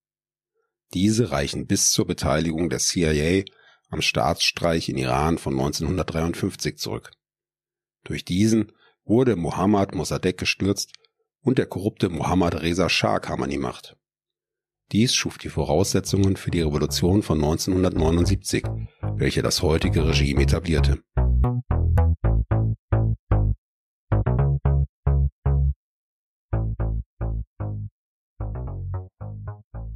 Diese 0.95 1.31
reichen 1.31 1.67
bis 1.67 1.91
zur 1.91 2.07
Beteiligung 2.07 2.69
der 2.69 2.79
CIA 2.79 3.45
am 3.89 4.03
Staatsstreich 4.03 4.89
in 4.89 4.99
Iran 4.99 5.39
von 5.39 5.55
1953 5.55 6.79
zurück. 6.79 7.13
Durch 8.05 8.25
diesen 8.25 8.73
wurde 9.05 9.37
Mohammad 9.37 9.95
Mossadegh 9.95 10.37
gestürzt 10.37 10.93
und 11.41 11.59
der 11.59 11.67
korrupte 11.67 12.09
Mohammad 12.09 12.61
Reza 12.63 12.89
Shah 12.89 13.21
kam 13.21 13.43
an 13.43 13.51
die 13.51 13.59
Macht. 13.59 13.97
Dies 14.93 15.15
schuf 15.15 15.39
die 15.39 15.49
Voraussetzungen 15.49 16.37
für 16.37 16.51
die 16.51 16.61
Revolution 16.61 17.23
von 17.23 17.39
1979, 17.39 18.65
welche 19.17 19.43
das 19.43 19.63
heutige 19.63 20.07
Regime 20.07 20.43
etablierte. 20.43 21.03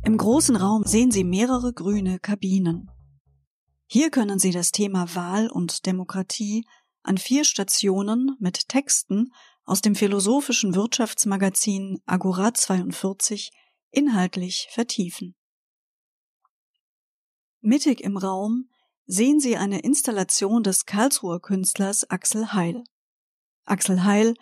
Im 0.07 0.19
großen 0.19 0.55
Raum 0.55 0.85
sehen 0.85 1.11
Sie 1.11 1.25
mehrere 1.25 1.73
grüne 1.73 2.21
Kabinen. 2.21 2.93
Hier 3.89 4.13
können 4.13 4.39
Sie 4.39 4.53
das 4.53 4.71
Thema 4.71 5.17
Wahl 5.17 5.51
und 5.51 5.85
Demokratie 5.85 6.65
an 7.03 7.19
vier 7.19 7.45
Stationen 7.45 8.37
mit 8.39 8.69
Texten 8.69 9.33
aus 9.65 9.81
dem 9.81 9.97
philosophischen 9.97 10.77
Wirtschaftsmagazin 10.77 11.99
Agora 12.07 12.55
42 12.55 13.51
inhaltlich 13.91 14.69
vertiefen. 14.71 15.35
Mittig 17.61 18.01
im 18.01 18.17
Raum 18.17 18.71
sehen 19.07 19.41
Sie 19.41 19.57
eine 19.57 19.81
Installation 19.81 20.63
des 20.63 20.87
Karlsruher 20.87 21.41
Künstlers 21.41 22.09
Axel 22.09 22.53
Heil. 22.53 22.85
Axel 23.65 24.05
Heil, 24.05 24.35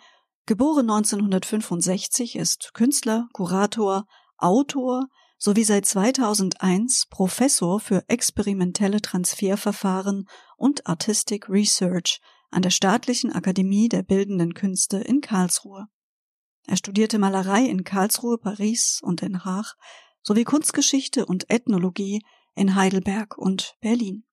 geboren 0.45 0.91
1965, 0.91 2.35
ist 2.35 2.75
Künstler, 2.75 3.27
Kurator, 3.33 4.05
Autor 4.37 5.07
sowie 5.37 5.63
seit 5.63 5.85
2001 5.85 7.07
Professor 7.09 7.79
für 7.79 8.03
experimentelle 8.07 9.01
Transferverfahren 9.01 10.27
und 10.57 10.87
Artistic 10.87 11.49
Research 11.49 12.21
an 12.51 12.61
der 12.61 12.69
Staatlichen 12.69 13.31
Akademie 13.31 13.89
der 13.89 14.03
Bildenden 14.03 14.53
Künste 14.53 14.97
in 14.97 15.21
Karlsruhe. 15.21 15.87
Er 16.67 16.77
studierte 16.77 17.19
Malerei 17.19 17.65
in 17.65 17.83
Karlsruhe, 17.83 18.37
Paris 18.37 18.99
und 19.03 19.21
Den 19.21 19.43
Haag 19.45 19.75
sowie 20.23 20.43
Kunstgeschichte 20.43 21.25
und 21.25 21.49
Ethnologie 21.49 22.21
in 22.55 22.75
Heidelberg 22.75 23.37
und 23.37 23.75
Berlin. 23.81 24.25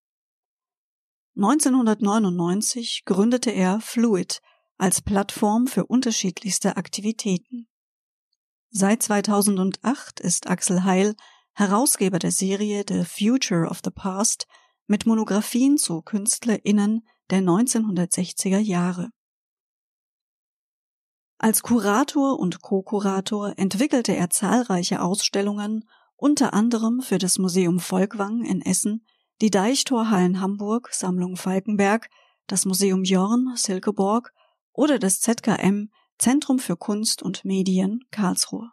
1999 1.36 3.02
gründete 3.04 3.50
er 3.50 3.80
Fluid 3.80 4.40
als 4.78 5.02
Plattform 5.02 5.66
für 5.66 5.86
unterschiedlichste 5.86 6.76
Aktivitäten. 6.76 7.68
Seit 8.74 9.02
2008 9.02 10.18
ist 10.20 10.48
Axel 10.48 10.82
Heil 10.84 11.14
Herausgeber 11.52 12.18
der 12.18 12.30
Serie 12.30 12.86
The 12.88 13.04
Future 13.04 13.68
of 13.68 13.80
the 13.84 13.90
Past 13.90 14.46
mit 14.86 15.04
Monographien 15.04 15.76
zu 15.76 16.00
KünstlerInnen 16.00 17.06
der 17.28 17.40
1960er 17.40 18.56
Jahre. 18.56 19.10
Als 21.36 21.62
Kurator 21.62 22.38
und 22.38 22.62
Co-Kurator 22.62 23.58
entwickelte 23.58 24.16
er 24.16 24.30
zahlreiche 24.30 25.02
Ausstellungen, 25.02 25.86
unter 26.16 26.54
anderem 26.54 27.02
für 27.02 27.18
das 27.18 27.36
Museum 27.38 27.78
Volkwang 27.78 28.42
in 28.42 28.62
Essen, 28.62 29.04
die 29.42 29.50
Deichtorhallen 29.50 30.40
Hamburg, 30.40 30.88
Sammlung 30.94 31.36
Falkenberg, 31.36 32.08
das 32.46 32.64
Museum 32.64 33.04
Jorn, 33.04 33.52
Silkeborg 33.54 34.32
oder 34.72 34.98
das 34.98 35.20
ZKM 35.20 35.90
Zentrum 36.18 36.58
für 36.58 36.76
Kunst 36.76 37.22
und 37.22 37.44
Medien 37.44 38.00
Karlsruhe. 38.10 38.70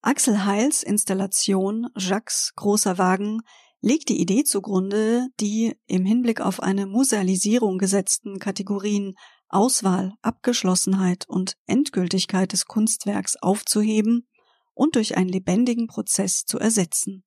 Axel 0.00 0.44
Heils 0.44 0.82
Installation 0.82 1.88
Jacques 1.96 2.52
Großer 2.56 2.98
Wagen 2.98 3.42
legt 3.80 4.08
die 4.08 4.20
Idee 4.20 4.44
zugrunde, 4.44 5.28
die 5.38 5.76
im 5.86 6.04
Hinblick 6.04 6.40
auf 6.40 6.60
eine 6.60 6.86
Musealisierung 6.86 7.78
gesetzten 7.78 8.38
Kategorien 8.38 9.14
Auswahl, 9.48 10.14
Abgeschlossenheit 10.22 11.28
und 11.28 11.56
Endgültigkeit 11.66 12.52
des 12.52 12.66
Kunstwerks 12.66 13.36
aufzuheben 13.36 14.26
und 14.74 14.96
durch 14.96 15.16
einen 15.16 15.28
lebendigen 15.28 15.86
Prozess 15.86 16.44
zu 16.46 16.58
ersetzen. 16.58 17.24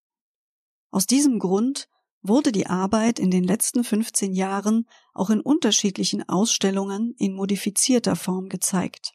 Aus 0.92 1.06
diesem 1.06 1.40
Grund 1.40 1.88
wurde 2.28 2.52
die 2.52 2.68
Arbeit 2.68 3.20
in 3.20 3.32
den 3.32 3.44
letzten 3.44 3.84
15 3.84 4.34
Jahren 4.34 4.88
auch 5.14 5.30
in 5.30 5.42
unterschiedlichen 5.42 6.28
Ausstellungen 6.28 7.14
in 7.18 7.34
modifizierter 7.34 8.16
Form 8.16 8.50
gezeigt. 8.50 9.14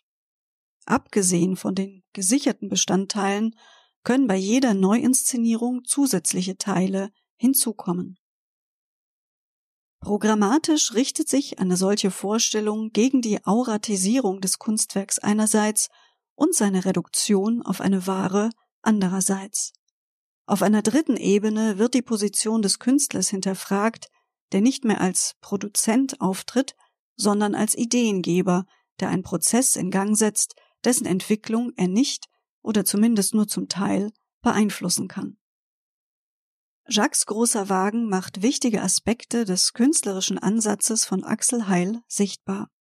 Abgesehen 0.87 1.57
von 1.57 1.75
den 1.75 2.03
gesicherten 2.13 2.69
Bestandteilen 2.69 3.55
können 4.03 4.27
bei 4.27 4.37
jeder 4.37 4.75
Neuinszenierung 4.75 5.85
zusätzliche 5.85 6.57
Teile 6.57 7.11
hinzukommen. 7.37 8.19
Programmatisch 10.01 10.95
richtet 10.95 11.29
sich 11.29 11.59
eine 11.59 11.77
solche 11.77 12.11
Vorstellung 12.11 12.91
gegen 12.91 13.21
die 13.21 13.45
Auratisierung 13.45 14.41
des 14.41 14.59
Kunstwerks 14.59 15.19
einerseits 15.19 15.91
und 16.35 16.55
seine 16.55 16.87
Reduktion 16.87 17.63
auf 17.63 17.83
eine 17.83 18.07
Ware 18.07 18.51
andererseits. 18.81 19.75
Auf 20.51 20.63
einer 20.63 20.83
dritten 20.83 21.17
Ebene 21.17 21.79
wird 21.79 21.95
die 21.95 22.03
Position 22.03 22.61
des 22.61 22.81
Künstlers 22.81 23.29
hinterfragt, 23.29 24.09
der 24.51 24.61
nicht 24.61 24.85
mehr 24.85 25.01
als 25.01 25.37
Produzent 25.41 26.21
auftritt, 26.21 26.75
sondern 27.15 27.55
als 27.55 27.77
Ideengeber, 27.77 28.67
der 28.99 29.11
einen 29.11 29.23
Prozess 29.23 29.77
in 29.77 29.93
Gang 29.93 30.17
setzt, 30.17 30.57
dessen 30.83 31.07
Entwicklung 31.07 31.71
er 31.77 31.87
nicht 31.87 32.27
oder 32.63 32.85
zumindest 32.85 33.33
nur 33.33 33.47
zum 33.47 33.69
Teil 33.69 34.11
beeinflussen 34.43 35.07
kann. 35.07 35.39
Jacques 36.89 37.27
großer 37.27 37.69
Wagen 37.69 38.09
macht 38.09 38.43
wichtige 38.43 38.83
Aspekte 38.83 39.45
des 39.45 39.73
künstlerischen 39.73 40.37
Ansatzes 40.37 41.05
von 41.05 41.23
Axel 41.23 41.69
Heil 41.69 42.03
sichtbar. 42.09 42.73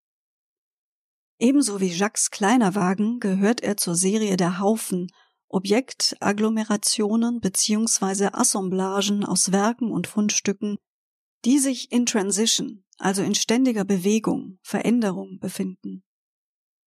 Ebenso 1.37 1.79
wie 1.79 1.93
Jacques 1.93 2.31
kleiner 2.31 2.73
Wagen 2.73 3.19
gehört 3.19 3.61
er 3.61 3.77
zur 3.77 3.93
Serie 3.93 4.37
der 4.37 4.57
Haufen 4.57 5.11
Objekagglomerationen 5.49 7.39
bzw. 7.39 8.29
Assemblagen 8.33 9.25
aus 9.25 9.51
Werken 9.51 9.91
und 9.91 10.05
Fundstücken, 10.05 10.77
die 11.43 11.57
sich 11.57 11.91
in 11.91 12.05
Transition, 12.05 12.85
also 12.97 13.23
in 13.23 13.33
ständiger 13.33 13.83
Bewegung, 13.83 14.59
Veränderung 14.61 15.39
befinden. 15.39 16.03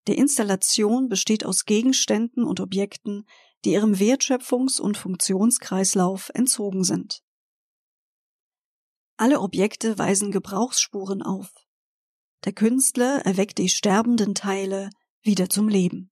Die 0.07 0.17
Installation 0.17 1.09
besteht 1.09 1.45
aus 1.45 1.65
Gegenständen 1.65 2.45
und 2.45 2.61
Objekten, 2.61 3.25
die 3.65 3.73
ihrem 3.73 3.95
Wertschöpfungs- 3.95 4.81
und 4.81 4.97
Funktionskreislauf 4.97 6.31
entzogen 6.35 6.85
sind. 6.85 7.23
Alle 9.17 9.41
Objekte 9.41 9.99
weisen 9.99 10.31
Gebrauchsspuren 10.31 11.23
auf. 11.23 11.53
Der 12.45 12.53
Künstler 12.53 13.25
erweckt 13.25 13.59
die 13.59 13.69
sterbenden 13.69 14.35
Teile 14.35 14.91
wieder 15.23 15.49
zum 15.49 15.69
Leben. 15.69 16.12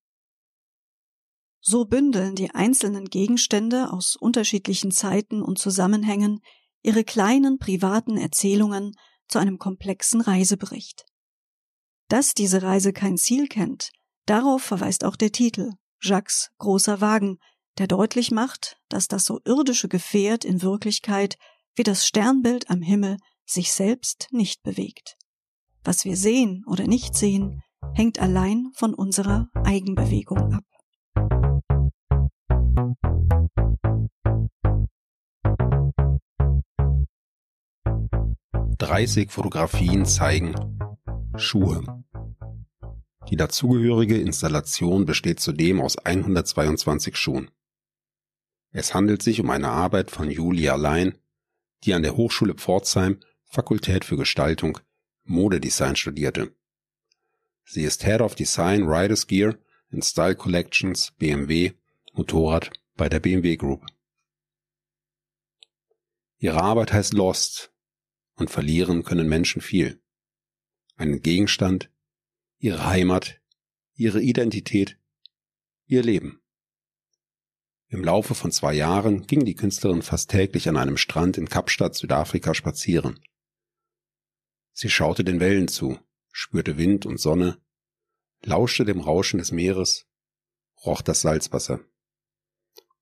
So 1.60 1.84
bündeln 1.84 2.34
die 2.34 2.50
einzelnen 2.50 3.06
Gegenstände 3.06 3.92
aus 3.92 4.16
unterschiedlichen 4.16 4.90
Zeiten 4.90 5.42
und 5.42 5.58
Zusammenhängen 5.58 6.40
ihre 6.82 7.04
kleinen 7.04 7.58
privaten 7.58 8.16
Erzählungen 8.16 8.96
zu 9.28 9.38
einem 9.38 9.58
komplexen 9.58 10.20
Reisebericht. 10.20 11.04
Dass 12.08 12.34
diese 12.34 12.62
Reise 12.62 12.92
kein 12.92 13.16
Ziel 13.16 13.46
kennt, 13.46 13.90
darauf 14.26 14.62
verweist 14.62 15.04
auch 15.04 15.16
der 15.16 15.32
Titel 15.32 15.72
Jacques 16.02 16.48
großer 16.58 17.00
Wagen, 17.00 17.38
der 17.78 17.86
deutlich 17.86 18.30
macht, 18.30 18.78
dass 18.88 19.06
das 19.06 19.24
so 19.24 19.38
irdische 19.44 19.88
Gefährt 19.88 20.44
in 20.44 20.62
Wirklichkeit 20.62 21.36
wie 21.76 21.82
das 21.82 22.06
Sternbild 22.06 22.70
am 22.70 22.82
Himmel 22.82 23.18
sich 23.44 23.72
selbst 23.72 24.28
nicht 24.30 24.62
bewegt. 24.62 25.16
Was 25.84 26.04
wir 26.04 26.16
sehen 26.16 26.64
oder 26.66 26.86
nicht 26.86 27.14
sehen, 27.14 27.62
hängt 27.94 28.18
allein 28.18 28.70
von 28.74 28.94
unserer 28.94 29.48
Eigenbewegung 29.54 30.52
ab. 30.54 30.64
30 38.78 39.30
Fotografien 39.30 40.06
zeigen 40.06 40.54
Schuhe. 41.36 41.84
Die 43.28 43.36
dazugehörige 43.36 44.18
Installation 44.18 45.04
besteht 45.04 45.38
zudem 45.38 45.80
aus 45.80 45.98
122 45.98 47.16
Schuhen. 47.16 47.50
Es 48.72 48.94
handelt 48.94 49.22
sich 49.22 49.40
um 49.40 49.50
eine 49.50 49.68
Arbeit 49.68 50.10
von 50.10 50.30
Julia 50.30 50.76
Lein, 50.76 51.14
die 51.84 51.94
an 51.94 52.02
der 52.02 52.16
Hochschule 52.16 52.54
Pforzheim 52.54 53.20
Fakultät 53.44 54.04
für 54.04 54.16
Gestaltung 54.16 54.78
Modedesign 55.24 55.96
studierte. 55.96 56.54
Sie 57.64 57.82
ist 57.82 58.04
Head 58.04 58.20
of 58.20 58.34
Design 58.34 58.84
Riders 58.88 59.26
Gear 59.26 59.56
and 59.92 60.04
Style 60.04 60.34
Collections 60.34 61.12
BMW 61.18 61.72
Motorrad 62.12 62.70
bei 62.96 63.08
der 63.08 63.20
BMW 63.20 63.56
Group. 63.56 63.86
Ihre 66.38 66.62
Arbeit 66.62 66.92
heißt 66.92 67.12
Lost 67.12 67.72
und 68.34 68.50
verlieren 68.50 69.04
können 69.04 69.28
Menschen 69.28 69.60
viel. 69.60 70.02
Einen 70.96 71.22
Gegenstand, 71.22 71.90
ihre 72.58 72.86
Heimat, 72.86 73.40
ihre 73.94 74.20
Identität, 74.20 74.98
ihr 75.86 76.02
Leben. 76.02 76.40
Im 77.88 78.04
Laufe 78.04 78.34
von 78.34 78.52
zwei 78.52 78.72
Jahren 78.72 79.26
ging 79.26 79.44
die 79.44 79.54
Künstlerin 79.54 80.02
fast 80.02 80.30
täglich 80.30 80.68
an 80.68 80.76
einem 80.76 80.96
Strand 80.96 81.36
in 81.36 81.48
Kapstadt, 81.48 81.96
Südafrika 81.96 82.54
spazieren. 82.54 83.20
Sie 84.72 84.88
schaute 84.88 85.24
den 85.24 85.40
Wellen 85.40 85.68
zu, 85.68 85.98
spürte 86.30 86.78
Wind 86.78 87.04
und 87.04 87.18
Sonne, 87.18 87.60
lauschte 88.42 88.84
dem 88.84 89.00
Rauschen 89.00 89.38
des 89.38 89.50
Meeres, 89.50 90.06
roch 90.84 91.02
das 91.02 91.20
Salzwasser. 91.20 91.80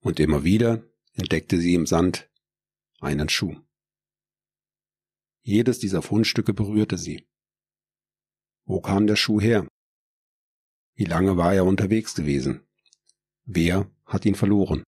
Und 0.00 0.20
immer 0.20 0.44
wieder 0.44 0.84
entdeckte 1.14 1.60
sie 1.60 1.74
im 1.74 1.86
Sand 1.86 2.30
einen 3.00 3.28
Schuh. 3.28 3.56
Jedes 5.42 5.78
dieser 5.78 6.02
Fundstücke 6.02 6.52
berührte 6.52 6.98
sie. 6.98 7.26
Wo 8.64 8.80
kam 8.80 9.06
der 9.06 9.16
Schuh 9.16 9.40
her? 9.40 9.66
Wie 10.94 11.04
lange 11.04 11.36
war 11.36 11.54
er 11.54 11.64
unterwegs 11.64 12.14
gewesen? 12.14 12.66
Wer 13.44 13.90
hat 14.04 14.26
ihn 14.26 14.34
verloren? 14.34 14.84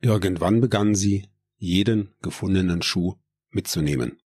Irgendwann 0.00 0.60
begann 0.60 0.94
sie, 0.94 1.28
jeden 1.56 2.14
gefundenen 2.20 2.82
Schuh 2.82 3.18
mitzunehmen. 3.50 4.20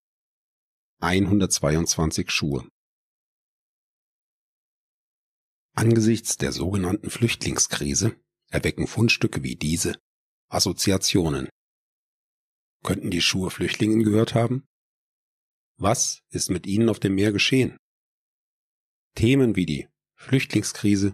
122 0.98 2.30
Schuhe. 2.30 2.68
Angesichts 5.74 6.36
der 6.36 6.52
sogenannten 6.52 7.08
Flüchtlingskrise 7.08 8.16
erwecken 8.50 8.86
Fundstücke 8.86 9.42
wie 9.42 9.56
diese 9.56 9.98
Assoziationen. 10.48 11.48
Könnten 12.82 13.10
die 13.10 13.22
Schuhe 13.22 13.50
Flüchtlingen 13.50 14.04
gehört 14.04 14.34
haben? 14.34 14.66
Was 15.78 16.22
ist 16.28 16.50
mit 16.50 16.66
ihnen 16.66 16.90
auf 16.90 17.00
dem 17.00 17.14
Meer 17.14 17.32
geschehen? 17.32 17.78
Themen 19.14 19.56
wie 19.56 19.66
die 19.66 19.88
Flüchtlingskrise, 20.14 21.12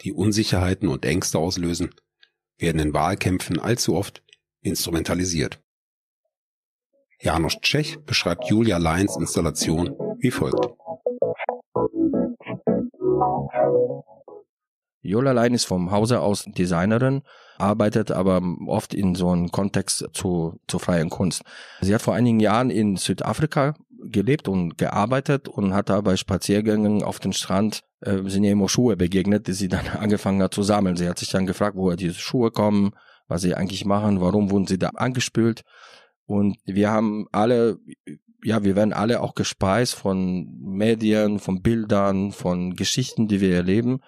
die 0.00 0.12
Unsicherheiten 0.12 0.88
und 0.88 1.04
Ängste 1.04 1.38
auslösen, 1.38 1.94
werden 2.58 2.80
in 2.80 2.92
Wahlkämpfen 2.92 3.60
allzu 3.60 3.94
oft 3.94 4.24
instrumentalisiert. 4.62 5.62
Janusz 7.20 7.60
Tschech 7.60 7.98
beschreibt 8.04 8.48
Julia 8.48 8.78
Leins 8.78 9.16
Installation 9.16 9.96
wie 10.18 10.32
folgt. 10.32 10.66
Jola 15.04 15.32
Lein 15.32 15.54
ist 15.54 15.64
vom 15.64 15.90
Hause 15.90 16.20
aus 16.20 16.44
Designerin, 16.46 17.22
arbeitet 17.58 18.12
aber 18.12 18.40
oft 18.68 18.94
in 18.94 19.16
so 19.16 19.30
einem 19.30 19.50
Kontext 19.50 20.08
zu, 20.12 20.60
zu 20.68 20.78
freien 20.78 21.10
Kunst. 21.10 21.42
Sie 21.80 21.92
hat 21.92 22.02
vor 22.02 22.14
einigen 22.14 22.38
Jahren 22.38 22.70
in 22.70 22.96
Südafrika 22.96 23.74
gelebt 24.04 24.48
und 24.48 24.78
gearbeitet 24.78 25.48
und 25.48 25.74
hat 25.74 25.88
da 25.88 26.00
bei 26.00 26.16
Spaziergängen 26.16 27.02
auf 27.02 27.18
dem 27.18 27.32
Strand 27.32 27.82
äh, 28.00 28.18
sind 28.26 28.68
Schuhe 28.68 28.96
begegnet, 28.96 29.46
die 29.46 29.52
sie 29.52 29.68
dann 29.68 29.86
angefangen 29.98 30.42
hat 30.42 30.54
zu 30.54 30.62
sammeln. 30.62 30.96
Sie 30.96 31.08
hat 31.08 31.18
sich 31.18 31.30
dann 31.30 31.46
gefragt, 31.46 31.76
woher 31.76 31.96
diese 31.96 32.18
Schuhe 32.18 32.50
kommen, 32.50 32.92
was 33.28 33.42
sie 33.42 33.54
eigentlich 33.54 33.84
machen, 33.84 34.20
warum 34.20 34.50
wurden 34.50 34.66
sie 34.66 34.78
da 34.78 34.88
angespült. 34.94 35.62
Und 36.26 36.58
wir 36.64 36.90
haben 36.90 37.26
alle, 37.32 37.78
ja, 38.42 38.64
wir 38.64 38.76
werden 38.76 38.92
alle 38.92 39.20
auch 39.20 39.34
gespeist 39.34 39.94
von 39.94 40.48
Medien, 40.60 41.38
von 41.38 41.62
Bildern, 41.62 42.32
von 42.32 42.74
Geschichten, 42.74 43.28
die 43.28 43.40
wir 43.40 43.54
erleben. 43.54 44.00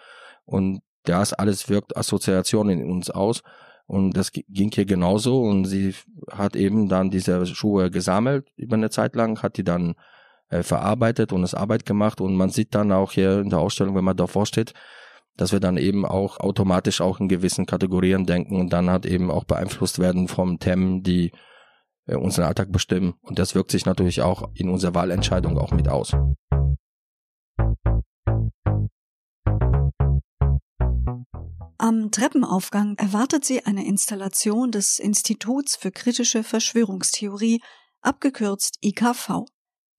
Und 0.45 0.81
das 1.05 1.33
alles 1.33 1.69
wirkt 1.69 1.97
Assoziationen 1.97 2.81
in 2.81 2.91
uns 2.91 3.11
aus. 3.11 3.43
Und 3.87 4.17
das 4.17 4.33
ging 4.33 4.71
hier 4.73 4.87
genauso. 4.87 5.41
Und 5.43 5.67
sie 5.67 5.95
hat 6.31 6.57
eben 6.57 6.89
dann 6.89 7.11
diese 7.11 7.47
Schuhe 7.47 7.91
gesammelt 7.91 8.49
über 8.57 8.77
eine 8.77 8.91
Zeit 8.91 9.15
lang, 9.15 9.43
hat 9.43 9.57
die 9.57 9.65
dann 9.65 9.95
äh, 10.51 10.63
verarbeitet 10.63 11.33
und 11.33 11.43
es 11.43 11.55
Arbeit 11.55 11.87
gemacht 11.87 12.21
und 12.21 12.37
man 12.37 12.51
sieht 12.51 12.75
dann 12.75 12.93
auch 12.93 13.13
hier 13.13 13.41
in 13.41 13.51
der 13.51 13.59
Ausstellung, 13.59 13.95
wenn 13.97 14.05
man 14.05 14.17
davor 14.17 14.47
steht, 14.47 14.73
dass 15.37 15.53
wir 15.53 15.59
dann 15.59 15.77
eben 15.77 16.07
auch 16.07 16.39
automatisch 16.39 17.01
auch 17.01 17.19
in 17.19 17.29
gewissen 17.29 17.67
Kategorien 17.67 18.27
denken 18.27 18.61
und 18.61 18.73
dann 18.73 18.91
halt 18.91 19.07
eben 19.07 19.31
auch 19.31 19.45
beeinflusst 19.45 19.99
werden 19.99 20.29
von 20.29 20.59
Themen, 20.59 21.03
die 21.03 21.33
äh, 22.07 22.17
unseren 22.17 22.45
Alltag 22.45 22.73
bestimmen. 22.73 23.15
Und 23.23 23.39
das 23.39 23.55
wirkt 23.55 23.71
sich 23.71 23.87
natürlich 23.87 24.23
auch 24.23 24.51
in 24.55 24.69
unserer 24.69 24.95
Wahlentscheidung 24.95 25.59
auch 25.59 25.73
mit 25.73 25.89
aus. 25.89 26.15
Am 31.79 32.11
Treppenaufgang 32.11 32.97
erwartet 32.97 33.45
sie 33.45 33.67
eine 33.67 33.85
Installation 33.85 34.71
des 34.71 34.99
Instituts 34.99 35.77
für 35.77 35.91
kritische 35.91 36.43
Verschwörungstheorie, 36.43 37.61
abgekürzt 38.01 38.79
IKV. 38.83 39.45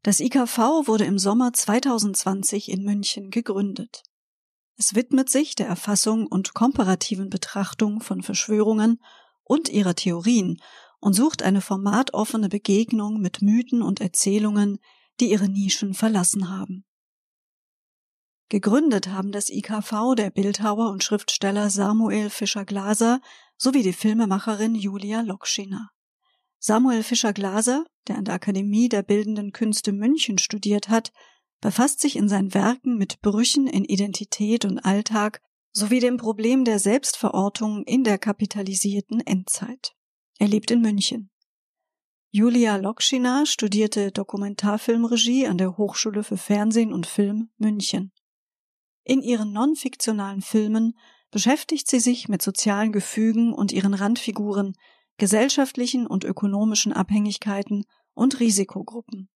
Das 0.01 0.19
IKV 0.19 0.57
wurde 0.87 1.05
im 1.05 1.19
Sommer 1.19 1.53
2020 1.53 2.71
in 2.71 2.83
München 2.83 3.29
gegründet. 3.29 4.03
Es 4.77 4.95
widmet 4.95 5.29
sich 5.29 5.55
der 5.55 5.67
Erfassung 5.67 6.27
und 6.27 6.53
komparativen 6.53 7.29
Betrachtung 7.29 8.01
von 8.01 8.23
Verschwörungen 8.23 8.99
und 9.43 9.69
ihrer 9.69 9.95
Theorien 9.95 10.59
und 11.05 11.13
sucht 11.13 11.43
eine 11.43 11.61
formatoffene 11.61 12.49
Begegnung 12.49 13.21
mit 13.21 13.43
Mythen 13.43 13.83
und 13.83 14.01
Erzählungen, 14.01 14.79
die 15.19 15.29
ihre 15.29 15.47
Nischen 15.47 15.93
verlassen 15.93 16.49
haben. 16.49 16.83
Gegründet 18.49 19.09
haben 19.09 19.31
das 19.31 19.51
IKV 19.51 20.15
der 20.17 20.31
Bildhauer 20.31 20.89
und 20.89 21.03
Schriftsteller 21.03 21.69
Samuel 21.69 22.31
Fischer-Glaser 22.31 23.21
sowie 23.55 23.83
die 23.83 23.93
Filmemacherin 23.93 24.73
Julia 24.73 25.21
Lokschiner. 25.21 25.91
Samuel 26.57 27.03
Fischer-Glaser, 27.03 27.85
der 28.07 28.17
an 28.17 28.25
der 28.25 28.33
Akademie 28.33 28.89
der 28.89 29.03
Bildenden 29.03 29.51
Künste 29.51 29.91
München 29.91 30.39
studiert 30.39 30.89
hat, 30.89 31.11
befasst 31.61 31.99
sich 31.99 32.15
in 32.15 32.27
seinen 32.27 32.55
Werken 32.55 32.97
mit 32.97 33.21
Brüchen 33.21 33.67
in 33.67 33.85
Identität 33.85 34.65
und 34.65 34.79
Alltag 34.79 35.39
sowie 35.71 35.99
dem 35.99 36.17
Problem 36.17 36.65
der 36.65 36.79
Selbstverortung 36.79 37.83
in 37.83 38.03
der 38.03 38.17
kapitalisierten 38.17 39.19
Endzeit. 39.19 39.94
Er 40.37 40.47
lebt 40.47 40.71
in 40.71 40.81
München. 40.81 41.29
Julia 42.31 42.75
Lokschina 42.75 43.45
studierte 43.45 44.11
Dokumentarfilmregie 44.11 45.47
an 45.47 45.57
der 45.57 45.77
Hochschule 45.77 46.23
für 46.23 46.35
Fernsehen 46.35 46.91
und 46.91 47.07
Film 47.07 47.49
München. 47.57 48.11
In 49.05 49.21
ihren 49.21 49.53
non-fiktionalen 49.53 50.41
Filmen 50.41 50.97
beschäftigt 51.31 51.87
sie 51.87 51.99
sich 52.01 52.27
mit 52.27 52.41
sozialen 52.41 52.91
Gefügen 52.91 53.53
und 53.53 53.71
ihren 53.71 53.93
Randfiguren, 53.93 54.73
gesellschaftlichen 55.17 56.07
und 56.07 56.25
ökonomischen 56.25 56.91
Abhängigkeiten 56.91 57.85
und 58.13 58.41
Risikogruppen. 58.41 59.29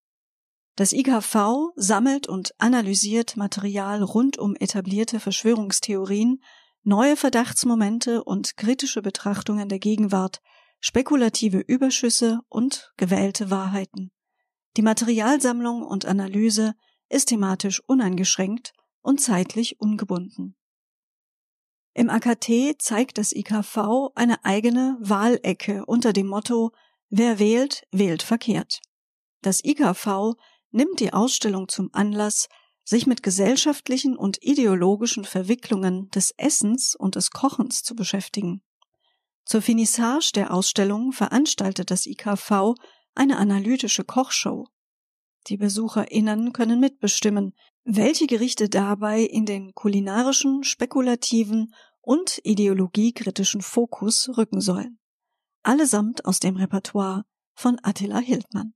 Das 0.76 0.92
IKV 0.92 1.72
sammelt 1.76 2.28
und 2.28 2.54
analysiert 2.58 3.38
Material 3.38 4.04
rund 4.04 4.38
um 4.38 4.56
etablierte 4.56 5.22
Verschwörungstheorien, 5.22 6.42
neue 6.84 7.16
Verdachtsmomente 7.16 8.24
und 8.24 8.58
kritische 8.58 9.02
Betrachtungen 9.02 9.70
der 9.70 9.80
Gegenwart, 9.80 10.42
spekulative 10.80 11.60
Überschüsse 11.60 12.40
und 12.50 12.94
gewählte 12.98 13.52
Wahrheiten. 13.52 14.12
Die 14.78 14.82
Materialsammlung 14.82 15.84
und 15.84 16.06
Analyse 16.06 16.74
ist 17.10 17.30
thematisch 17.30 17.82
uneingeschränkt 17.86 18.74
und 19.02 19.20
zeitlich 19.20 19.80
ungebunden. 19.80 20.56
Im 21.94 22.10
AKT 22.10 22.80
zeigt 22.80 23.18
das 23.18 23.34
IKV 23.34 24.12
eine 24.16 24.46
eigene 24.46 24.98
Wahlecke 25.00 25.86
unter 25.86 26.14
dem 26.14 26.28
Motto 26.28 26.72
Wer 27.10 27.40
wählt, 27.40 27.84
wählt 27.92 28.22
verkehrt. 28.22 28.82
Das 29.42 29.64
IKV 29.64 30.36
nimmt 30.72 31.00
die 31.00 31.12
Ausstellung 31.12 31.68
zum 31.68 31.90
Anlass, 31.92 32.48
sich 32.84 33.08
mit 33.08 33.24
gesellschaftlichen 33.24 34.16
und 34.16 34.38
ideologischen 34.42 35.26
Verwicklungen 35.26 36.10
des 36.12 36.34
Essens 36.38 36.96
und 36.96 37.16
des 37.16 37.32
Kochens 37.32 37.84
zu 37.84 37.96
beschäftigen. 37.96 38.62
Zur 39.50 39.64
Finissage 39.64 40.32
der 40.36 40.54
Ausstellung 40.54 41.12
veranstaltet 41.12 41.90
das 41.90 42.06
IKV 42.06 42.76
eine 43.16 43.38
analytische 43.38 44.04
Kochshow. 44.04 44.68
Die 45.48 45.58
BesucherInnen 45.58 46.54
können 46.54 46.80
mitbestimmen, 46.80 47.56
welche 47.84 48.28
Gerichte 48.28 48.70
dabei 48.70 49.22
in 49.22 49.48
den 49.48 49.74
kulinarischen, 49.74 50.64
spekulativen 50.64 51.74
und 52.00 52.40
ideologiekritischen 52.44 53.64
Fokus 53.64 54.30
rücken 54.38 54.62
sollen. 54.62 55.00
Allesamt 55.64 56.26
aus 56.26 56.40
dem 56.40 56.56
Repertoire 56.56 57.24
von 57.56 57.80
Attila 57.82 58.20
Hildmann. 58.20 58.76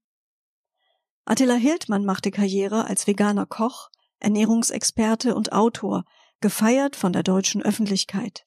Attila 1.26 1.54
Hildmann 1.54 2.04
machte 2.04 2.32
Karriere 2.32 2.86
als 2.86 3.06
veganer 3.06 3.46
Koch, 3.46 3.92
Ernährungsexperte 4.18 5.36
und 5.36 5.52
Autor, 5.52 6.04
gefeiert 6.42 6.96
von 6.96 7.14
der 7.14 7.22
deutschen 7.22 7.62
Öffentlichkeit. 7.62 8.44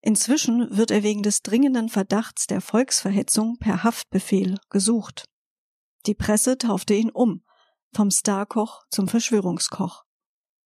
Inzwischen 0.00 0.76
wird 0.76 0.90
er 0.90 1.02
wegen 1.02 1.22
des 1.22 1.42
dringenden 1.42 1.88
Verdachts 1.88 2.46
der 2.46 2.60
Volksverhetzung 2.60 3.58
per 3.58 3.82
Haftbefehl 3.82 4.58
gesucht. 4.70 5.24
Die 6.06 6.14
Presse 6.14 6.56
taufte 6.56 6.94
ihn 6.94 7.10
um 7.10 7.44
vom 7.92 8.10
Starkoch 8.10 8.82
zum 8.90 9.08
Verschwörungskoch. 9.08 10.04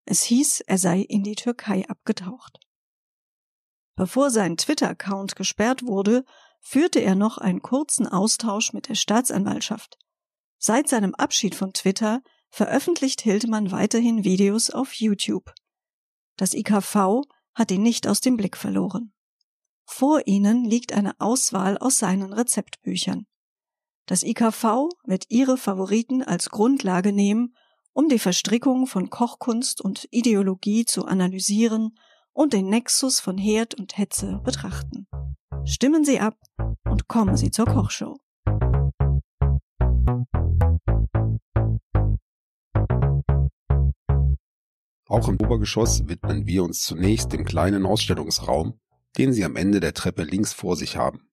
Es 0.04 0.22
hieß, 0.22 0.60
er 0.62 0.78
sei 0.78 1.00
in 1.00 1.22
die 1.22 1.36
Türkei 1.36 1.88
abgetaucht. 1.88 2.58
Bevor 3.94 4.30
sein 4.30 4.56
Twitter-Account 4.56 5.36
gesperrt 5.36 5.84
wurde, 5.86 6.24
führte 6.60 7.00
er 7.00 7.14
noch 7.14 7.38
einen 7.38 7.62
kurzen 7.62 8.06
Austausch 8.06 8.72
mit 8.72 8.88
der 8.88 8.94
Staatsanwaltschaft. 8.94 9.98
Seit 10.58 10.88
seinem 10.88 11.14
Abschied 11.14 11.54
von 11.54 11.72
Twitter 11.72 12.22
veröffentlicht 12.48 13.20
Hildmann 13.22 13.70
weiterhin 13.70 14.24
Videos 14.24 14.70
auf 14.70 14.94
YouTube. 14.94 15.52
Das 16.36 16.54
IKV 16.54 17.22
hat 17.54 17.70
ihn 17.70 17.82
nicht 17.82 18.06
aus 18.06 18.20
dem 18.20 18.36
Blick 18.36 18.56
verloren. 18.56 19.12
Vor 19.94 20.22
ihnen 20.26 20.64
liegt 20.64 20.94
eine 20.94 21.12
Auswahl 21.20 21.76
aus 21.76 21.98
seinen 21.98 22.33
Rezeptbüchern. 22.33 23.26
Das 24.07 24.22
IKV 24.22 24.88
wird 25.05 25.26
ihre 25.28 25.59
Favoriten 25.59 26.22
als 26.22 26.48
Grundlage 26.48 27.12
nehmen, 27.12 27.55
um 27.92 28.09
die 28.09 28.18
Verstrickung 28.18 28.87
von 28.87 29.11
Kochkunst 29.11 29.83
und 29.83 30.09
Ideologie 30.11 30.87
zu 30.87 31.05
analysieren 31.05 31.98
und 32.33 32.55
den 32.55 32.70
Nexus 32.70 33.20
von 33.20 33.37
Herd 33.37 33.74
und 33.74 33.98
Hetze 33.98 34.40
betrachten. 34.42 35.07
Stimmen 35.66 36.07
Sie 36.07 36.18
ab 36.18 36.38
und 36.85 37.07
kommen 37.07 37.37
Sie 37.37 37.50
zur 37.50 37.66
Kochshow. 37.66 38.16
Auch 45.07 45.28
im 45.28 45.38
Obergeschoss 45.38 46.09
widmen 46.09 46.46
wir 46.46 46.64
uns 46.64 46.83
zunächst 46.83 47.35
dem 47.35 47.44
kleinen 47.44 47.85
Ausstellungsraum, 47.85 48.81
den 49.18 49.33
Sie 49.33 49.44
am 49.44 49.57
Ende 49.57 49.81
der 49.81 49.94
Treppe 49.94 50.25
links 50.25 50.53
vor 50.53 50.77
sich 50.77 50.96
haben. 50.96 51.29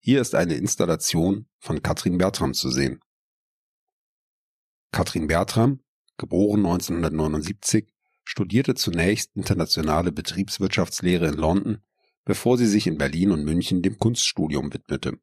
Hier 0.00 0.20
ist 0.20 0.34
eine 0.34 0.54
Installation 0.54 1.46
von 1.58 1.82
Katrin 1.82 2.18
Bertram 2.18 2.54
zu 2.54 2.70
sehen. 2.70 3.00
Katrin 4.92 5.26
Bertram, 5.26 5.80
geboren 6.16 6.60
1979, 6.60 7.92
studierte 8.24 8.74
zunächst 8.74 9.34
internationale 9.34 10.12
Betriebswirtschaftslehre 10.12 11.28
in 11.28 11.34
London, 11.34 11.82
bevor 12.24 12.58
sie 12.58 12.66
sich 12.66 12.86
in 12.86 12.98
Berlin 12.98 13.32
und 13.32 13.44
München 13.44 13.82
dem 13.82 13.98
Kunststudium 13.98 14.72
widmete. 14.72 15.18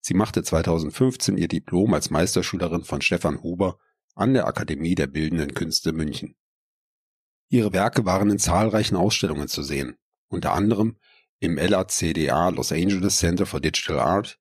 Sie 0.00 0.14
machte 0.14 0.42
2015 0.42 1.36
ihr 1.36 1.48
Diplom 1.48 1.92
als 1.92 2.10
Meisterschülerin 2.10 2.84
von 2.84 3.00
Stefan 3.00 3.42
Huber 3.42 3.78
an 4.14 4.32
der 4.34 4.46
Akademie 4.46 4.94
der 4.94 5.06
Bildenden 5.06 5.54
Künste 5.54 5.92
München. 5.92 6.36
Ihre 7.50 7.72
Werke 7.72 8.04
waren 8.04 8.30
in 8.30 8.38
zahlreichen 8.38 8.96
Ausstellungen 8.96 9.48
zu 9.48 9.62
sehen, 9.62 9.96
unter 10.28 10.52
anderem 10.52 10.96
im 11.40 11.56
LACDA 11.56 12.48
Los 12.50 12.72
Angeles 12.72 13.18
Center 13.18 13.46
for 13.46 13.60
Digital 13.60 13.98
Art, 13.98 14.38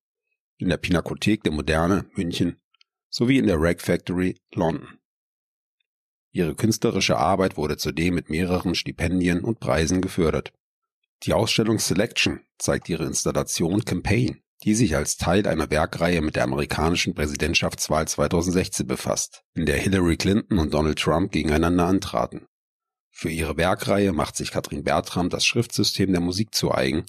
in 0.57 0.69
der 0.69 0.77
Pinakothek 0.77 1.43
der 1.43 1.53
Moderne 1.53 2.09
München 2.15 2.59
sowie 3.09 3.37
in 3.37 3.47
der 3.47 3.59
Rag 3.59 3.81
Factory 3.81 4.39
London. 4.53 4.99
Ihre 6.31 6.55
künstlerische 6.55 7.17
Arbeit 7.17 7.57
wurde 7.57 7.77
zudem 7.77 8.15
mit 8.15 8.29
mehreren 8.29 8.75
Stipendien 8.75 9.41
und 9.41 9.59
Preisen 9.59 10.01
gefördert. 10.01 10.53
Die 11.23 11.33
Ausstellung 11.33 11.79
Selection 11.79 12.41
zeigt 12.59 12.89
ihre 12.89 13.05
Installation 13.05 13.83
Campaign, 13.85 14.41
die 14.63 14.75
sich 14.75 14.95
als 14.95 15.17
Teil 15.17 15.47
einer 15.47 15.69
Werkreihe 15.69 16.21
mit 16.21 16.35
der 16.35 16.43
amerikanischen 16.43 17.13
Präsidentschaftswahl 17.13 18.07
2016 18.07 18.85
befasst, 18.85 19.43
in 19.55 19.65
der 19.65 19.77
Hillary 19.77 20.17
Clinton 20.17 20.59
und 20.59 20.73
Donald 20.73 20.99
Trump 20.99 21.31
gegeneinander 21.31 21.85
antraten. 21.85 22.46
Für 23.19 23.31
ihre 23.31 23.57
Werkreihe 23.57 24.13
macht 24.13 24.35
sich 24.35 24.51
Katrin 24.51 24.83
Bertram 24.83 25.29
das 25.31 25.43
Schriftsystem 25.43 26.11
der 26.11 26.21
Musik 26.21 26.53
zu 26.53 26.71
eigen 26.71 27.03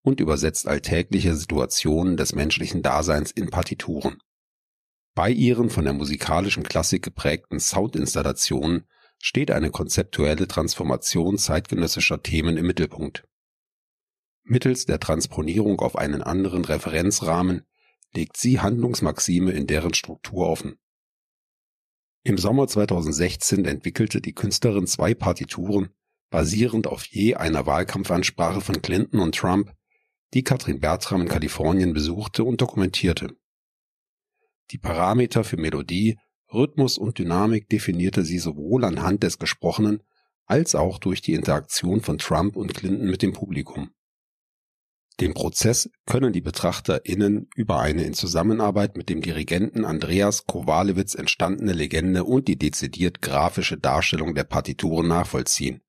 und 0.00 0.20
übersetzt 0.20 0.66
alltägliche 0.66 1.36
Situationen 1.36 2.16
des 2.16 2.34
menschlichen 2.34 2.80
Daseins 2.80 3.30
in 3.30 3.50
Partituren. 3.50 4.22
Bei 5.14 5.28
ihren 5.28 5.68
von 5.68 5.84
der 5.84 5.92
musikalischen 5.92 6.62
Klassik 6.62 7.02
geprägten 7.02 7.60
Soundinstallationen 7.60 8.86
steht 9.18 9.50
eine 9.50 9.70
konzeptuelle 9.70 10.48
Transformation 10.48 11.36
zeitgenössischer 11.36 12.22
Themen 12.22 12.56
im 12.56 12.66
Mittelpunkt. 12.66 13.28
Mittels 14.44 14.86
der 14.86 14.98
Transponierung 14.98 15.80
auf 15.80 15.96
einen 15.96 16.22
anderen 16.22 16.64
Referenzrahmen 16.64 17.66
legt 18.14 18.38
sie 18.38 18.60
Handlungsmaxime 18.60 19.52
in 19.52 19.66
deren 19.66 19.92
Struktur 19.92 20.48
offen. 20.48 20.78
Im 22.26 22.38
Sommer 22.38 22.66
2016 22.66 23.66
entwickelte 23.66 24.22
die 24.22 24.32
Künstlerin 24.32 24.86
zwei 24.86 25.12
Partituren, 25.12 25.90
basierend 26.30 26.86
auf 26.86 27.04
je 27.04 27.34
einer 27.34 27.66
Wahlkampfansprache 27.66 28.62
von 28.62 28.80
Clinton 28.80 29.20
und 29.20 29.36
Trump, 29.36 29.74
die 30.32 30.42
Katrin 30.42 30.80
Bertram 30.80 31.20
in 31.20 31.28
Kalifornien 31.28 31.92
besuchte 31.92 32.42
und 32.44 32.62
dokumentierte. 32.62 33.36
Die 34.70 34.78
Parameter 34.78 35.44
für 35.44 35.58
Melodie, 35.58 36.18
Rhythmus 36.50 36.96
und 36.96 37.18
Dynamik 37.18 37.68
definierte 37.68 38.24
sie 38.24 38.38
sowohl 38.38 38.84
anhand 38.84 39.22
des 39.22 39.38
Gesprochenen 39.38 40.02
als 40.46 40.74
auch 40.74 40.98
durch 40.98 41.20
die 41.20 41.34
Interaktion 41.34 42.00
von 42.00 42.16
Trump 42.16 42.56
und 42.56 42.72
Clinton 42.72 43.10
mit 43.10 43.20
dem 43.20 43.34
Publikum. 43.34 43.90
Dem 45.20 45.32
Prozess 45.32 45.88
können 46.06 46.32
die 46.32 46.40
BetrachterInnen 46.40 47.48
über 47.54 47.78
eine 47.78 48.02
in 48.02 48.14
Zusammenarbeit 48.14 48.96
mit 48.96 49.08
dem 49.08 49.20
Dirigenten 49.20 49.84
Andreas 49.84 50.44
Kowalewitz 50.46 51.14
entstandene 51.14 51.72
Legende 51.72 52.24
und 52.24 52.48
die 52.48 52.58
dezidiert 52.58 53.22
grafische 53.22 53.78
Darstellung 53.78 54.34
der 54.34 54.42
Partituren 54.42 55.06
nachvollziehen. 55.06 55.82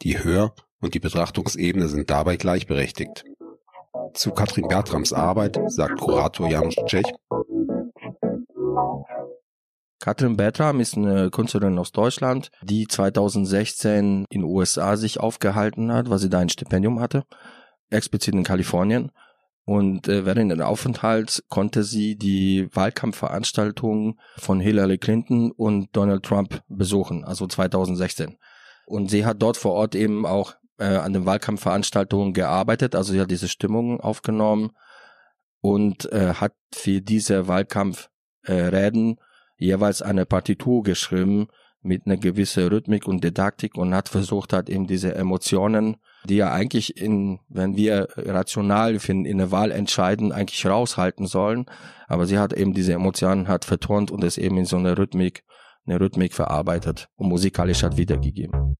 Die 0.00 0.24
Hör- 0.24 0.54
und 0.80 0.94
die 0.94 1.00
Betrachtungsebene 1.00 1.88
sind 1.88 2.08
dabei 2.08 2.36
gleichberechtigt. 2.36 3.24
Zu 4.14 4.30
Katrin 4.30 4.68
Bertrams 4.68 5.12
Arbeit 5.12 5.58
sagt 5.66 6.00
Kurator 6.00 6.48
Janusz 6.48 6.76
Tschech. 6.86 7.12
Katrin 10.00 10.36
Bertram 10.36 10.80
ist 10.80 10.96
eine 10.96 11.30
Künstlerin 11.30 11.78
aus 11.78 11.92
Deutschland, 11.92 12.50
die 12.62 12.88
2016 12.88 14.24
in 14.30 14.40
den 14.40 14.44
USA 14.44 14.96
sich 14.96 15.20
aufgehalten 15.20 15.92
hat, 15.92 16.08
weil 16.08 16.18
sie 16.18 16.30
da 16.30 16.38
ein 16.38 16.48
Stipendium 16.48 17.00
hatte 17.00 17.24
explizit 17.92 18.34
in 18.34 18.44
Kalifornien. 18.44 19.10
Und 19.64 20.08
äh, 20.08 20.26
während 20.26 20.50
des 20.50 20.60
Aufenthalts 20.60 21.44
konnte 21.48 21.84
sie 21.84 22.16
die 22.16 22.68
Wahlkampfveranstaltungen 22.74 24.18
von 24.36 24.58
Hillary 24.58 24.98
Clinton 24.98 25.52
und 25.52 25.88
Donald 25.92 26.24
Trump 26.24 26.62
besuchen, 26.68 27.24
also 27.24 27.46
2016. 27.46 28.38
Und 28.86 29.10
sie 29.10 29.24
hat 29.24 29.40
dort 29.40 29.56
vor 29.56 29.72
Ort 29.72 29.94
eben 29.94 30.26
auch 30.26 30.56
äh, 30.78 30.96
an 30.96 31.12
den 31.12 31.26
Wahlkampfveranstaltungen 31.26 32.32
gearbeitet, 32.32 32.96
also 32.96 33.12
sie 33.12 33.20
hat 33.20 33.30
diese 33.30 33.48
Stimmung 33.48 34.00
aufgenommen 34.00 34.72
und 35.60 36.10
äh, 36.12 36.34
hat 36.34 36.54
für 36.74 37.00
diese 37.00 37.46
Wahlkampfreden 37.46 39.12
äh, 39.12 39.20
jeweils 39.58 40.02
eine 40.02 40.26
Partitur 40.26 40.82
geschrieben 40.82 41.46
mit 41.82 42.06
einer 42.06 42.16
gewissen 42.16 42.66
Rhythmik 42.66 43.06
und 43.06 43.22
Didaktik 43.22 43.76
und 43.76 43.94
hat 43.94 44.08
versucht, 44.08 44.52
hat 44.52 44.68
eben 44.68 44.88
diese 44.88 45.14
Emotionen 45.14 45.96
die 46.28 46.36
ja 46.36 46.52
eigentlich 46.52 46.96
in, 46.96 47.40
wenn 47.48 47.76
wir 47.76 48.08
rational 48.16 48.98
in, 49.06 49.24
in 49.24 49.38
der 49.38 49.50
Wahl 49.50 49.70
entscheiden, 49.70 50.32
eigentlich 50.32 50.64
raushalten 50.66 51.26
sollen. 51.26 51.66
Aber 52.06 52.26
sie 52.26 52.38
hat 52.38 52.52
eben 52.52 52.74
diese 52.74 52.92
Emotionen 52.92 53.48
hat 53.48 53.64
vertont 53.64 54.10
und 54.10 54.22
es 54.24 54.38
eben 54.38 54.56
in 54.56 54.64
so 54.64 54.76
eine 54.76 54.96
Rhythmik, 54.96 55.44
eine 55.86 56.00
Rhythmik 56.00 56.34
verarbeitet 56.34 57.08
und 57.16 57.28
musikalisch 57.28 57.82
hat 57.82 57.96
wiedergegeben. 57.96 58.76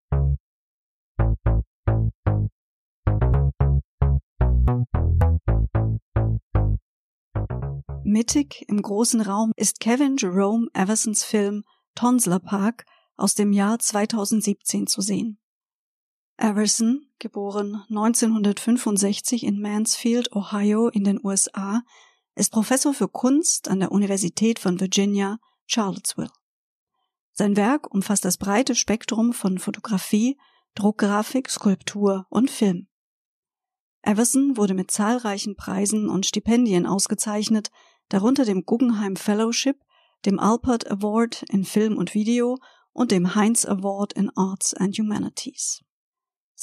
Mittig 8.05 8.65
im 8.69 8.83
großen 8.83 9.21
Raum 9.23 9.53
ist 9.57 9.81
Kevin 9.81 10.17
Jerome 10.19 10.69
Eversons 10.75 11.25
Film 11.25 11.65
Tonsler 11.95 12.41
Park 12.41 12.85
aus 13.17 13.35
dem 13.35 13.53
Jahr 13.53 13.79
2017 13.79 14.87
zu 14.87 15.01
sehen. 15.01 15.39
Everson, 16.43 17.07
geboren 17.21 17.85
1965 17.89 19.45
in 19.45 19.61
Mansfield, 19.61 20.35
Ohio 20.35 20.89
in 20.89 21.05
den 21.05 21.25
USA, 21.25 21.83
ist 22.35 22.51
Professor 22.51 22.93
für 22.93 23.07
Kunst 23.07 23.69
an 23.69 23.79
der 23.79 23.93
Universität 23.93 24.59
von 24.59 24.81
Virginia, 24.81 25.39
Charlottesville. 25.67 26.33
Sein 27.33 27.57
Werk 27.57 27.95
umfasst 27.95 28.25
das 28.25 28.39
breite 28.39 28.75
Spektrum 28.75 29.33
von 29.33 29.59
Fotografie, 29.59 30.37
Druckgrafik, 30.75 31.49
Skulptur 31.49 32.27
und 32.29 32.51
Film. 32.51 32.89
Everson 34.03 34.57
wurde 34.57 34.75
mit 34.75 34.91
zahlreichen 34.91 35.55
Preisen 35.55 36.09
und 36.09 36.27
Stipendien 36.27 36.87
ausgezeichnet, 36.87 37.71
darunter 38.09 38.45
dem 38.45 38.65
Guggenheim 38.67 39.15
Fellowship, 39.15 39.81
dem 40.27 40.41
Alpert 40.41 40.91
Award 40.91 41.45
in 41.51 41.65
Film 41.65 41.97
und 41.97 42.15
Video 42.15 42.59
und 42.93 43.13
dem 43.13 43.37
Heinz 43.37 43.65
Award 43.65 44.15
in 44.15 44.29
Arts 44.35 44.75
and 44.75 44.99
Humanities. 44.99 45.85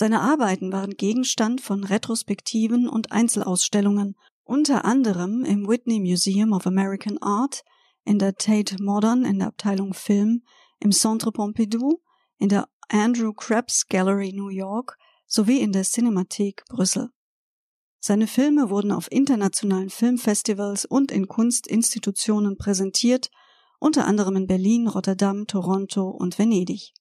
Seine 0.02 0.22
Arbeiten 0.22 0.72
waren 0.72 0.96
Gegenstand 0.96 1.60
von 1.60 1.84
Retrospektiven 1.84 2.88
und 2.88 3.12
Einzelausstellungen, 3.12 4.16
unter 4.46 4.86
anderem 4.86 5.44
im 5.44 5.68
Whitney 5.68 6.00
Museum 6.00 6.54
of 6.54 6.66
American 6.66 7.18
Art, 7.18 7.66
in 8.06 8.18
der 8.18 8.36
Tate 8.36 8.82
Modern 8.82 9.26
in 9.26 9.40
der 9.40 9.50
Abteilung 9.50 9.94
Film, 9.94 10.44
im 10.80 10.94
Centre 10.94 11.34
Pompidou, 11.34 12.02
in 12.38 12.48
der 12.48 12.70
Andrew 12.88 13.34
Krebs 13.34 13.90
Gallery 13.90 14.32
New 14.32 14.48
York 14.48 14.98
sowie 15.28 15.60
in 15.60 15.74
der 15.74 15.84
Cinemathek 15.84 16.64
Brüssel. 16.70 17.10
Seine 18.00 18.28
Filme 18.28 18.70
wurden 18.70 18.94
auf 18.94 19.12
internationalen 19.12 19.90
Filmfestivals 19.90 20.86
und 20.86 21.12
in 21.12 21.28
Kunstinstitutionen 21.28 22.58
präsentiert, 22.58 23.30
unter 23.80 24.08
anderem 24.08 24.38
in 24.38 24.48
Berlin, 24.48 24.88
Rotterdam, 24.88 25.46
Toronto 25.46 26.08
und 26.08 26.40
Venedig. 26.40 26.94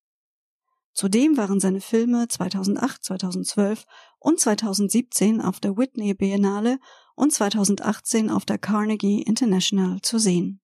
Zudem 0.98 1.36
waren 1.36 1.60
seine 1.60 1.80
Filme 1.80 2.26
2008, 2.26 3.04
2012 3.04 3.84
und 4.18 4.40
2017 4.40 5.40
auf 5.40 5.60
der 5.60 5.76
Whitney 5.76 6.12
Biennale 6.12 6.80
und 7.14 7.32
2018 7.32 8.30
auf 8.30 8.44
der 8.44 8.58
Carnegie 8.58 9.22
International 9.22 10.00
zu 10.02 10.18
sehen. 10.18 10.60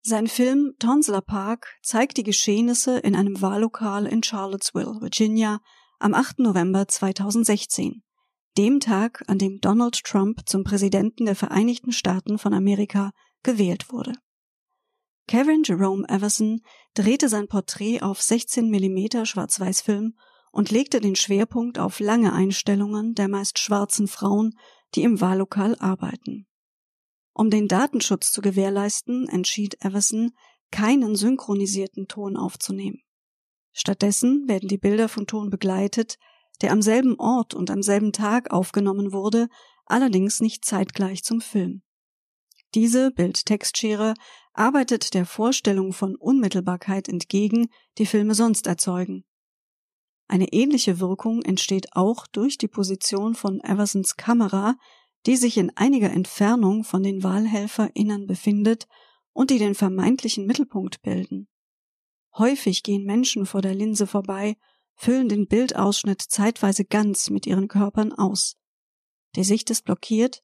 Sein 0.00 0.26
Film 0.26 0.72
Tonsler 0.78 1.20
Park 1.20 1.66
zeigt 1.82 2.16
die 2.16 2.22
Geschehnisse 2.22 2.98
in 3.00 3.14
einem 3.14 3.42
Wahllokal 3.42 4.06
in 4.06 4.22
Charlottesville, 4.22 5.02
Virginia, 5.02 5.60
am 5.98 6.14
8. 6.14 6.38
November 6.38 6.88
2016, 6.88 8.02
dem 8.56 8.80
Tag, 8.80 9.22
an 9.26 9.36
dem 9.36 9.60
Donald 9.60 10.02
Trump 10.02 10.48
zum 10.48 10.64
Präsidenten 10.64 11.26
der 11.26 11.36
Vereinigten 11.36 11.92
Staaten 11.92 12.38
von 12.38 12.54
Amerika 12.54 13.10
gewählt 13.42 13.92
wurde. 13.92 14.14
Kevin 15.28 15.62
Jerome 15.62 16.08
Everson 16.08 16.62
drehte 16.94 17.28
sein 17.28 17.48
Porträt 17.48 18.02
auf 18.02 18.20
16 18.20 18.70
mm 18.70 19.24
Schwarz-Weiß-Film 19.24 20.14
und 20.50 20.70
legte 20.70 21.00
den 21.00 21.16
Schwerpunkt 21.16 21.78
auf 21.78 22.00
lange 22.00 22.32
Einstellungen 22.32 23.14
der 23.14 23.28
meist 23.28 23.58
schwarzen 23.58 24.06
Frauen, 24.06 24.54
die 24.94 25.02
im 25.02 25.20
Wahllokal 25.20 25.76
arbeiten. 25.78 26.46
Um 27.32 27.48
den 27.48 27.66
Datenschutz 27.66 28.30
zu 28.30 28.42
gewährleisten, 28.42 29.26
entschied 29.28 29.82
Everson, 29.82 30.32
keinen 30.70 31.16
synchronisierten 31.16 32.08
Ton 32.08 32.36
aufzunehmen. 32.36 33.00
Stattdessen 33.72 34.48
werden 34.48 34.68
die 34.68 34.78
Bilder 34.78 35.08
von 35.08 35.26
Ton 35.26 35.48
begleitet, 35.48 36.18
der 36.60 36.72
am 36.72 36.82
selben 36.82 37.18
Ort 37.18 37.54
und 37.54 37.70
am 37.70 37.82
selben 37.82 38.12
Tag 38.12 38.50
aufgenommen 38.50 39.12
wurde, 39.12 39.48
allerdings 39.86 40.40
nicht 40.40 40.64
zeitgleich 40.64 41.24
zum 41.24 41.40
Film. 41.40 41.82
Diese 42.74 43.10
Bild-Textschere 43.10 44.14
arbeitet 44.52 45.14
der 45.14 45.26
Vorstellung 45.26 45.92
von 45.92 46.16
Unmittelbarkeit 46.16 47.08
entgegen, 47.08 47.68
die 47.98 48.06
Filme 48.06 48.34
sonst 48.34 48.66
erzeugen. 48.66 49.24
Eine 50.28 50.52
ähnliche 50.52 51.00
Wirkung 51.00 51.42
entsteht 51.42 51.88
auch 51.92 52.26
durch 52.26 52.58
die 52.58 52.68
Position 52.68 53.34
von 53.34 53.60
Eversons 53.60 54.16
Kamera, 54.16 54.76
die 55.26 55.36
sich 55.36 55.56
in 55.56 55.76
einiger 55.76 56.10
Entfernung 56.10 56.84
von 56.84 57.02
den 57.02 57.22
WahlhelferInnen 57.22 58.26
befindet 58.26 58.86
und 59.32 59.50
die 59.50 59.58
den 59.58 59.74
vermeintlichen 59.74 60.46
Mittelpunkt 60.46 61.02
bilden. 61.02 61.48
Häufig 62.36 62.82
gehen 62.82 63.04
Menschen 63.04 63.46
vor 63.46 63.60
der 63.60 63.74
Linse 63.74 64.06
vorbei, 64.06 64.56
füllen 64.94 65.28
den 65.28 65.46
Bildausschnitt 65.46 66.22
zeitweise 66.22 66.84
ganz 66.84 67.30
mit 67.30 67.46
ihren 67.46 67.68
Körpern 67.68 68.12
aus. 68.12 68.56
Die 69.36 69.44
Sicht 69.44 69.70
ist 69.70 69.84
blockiert, 69.84 70.42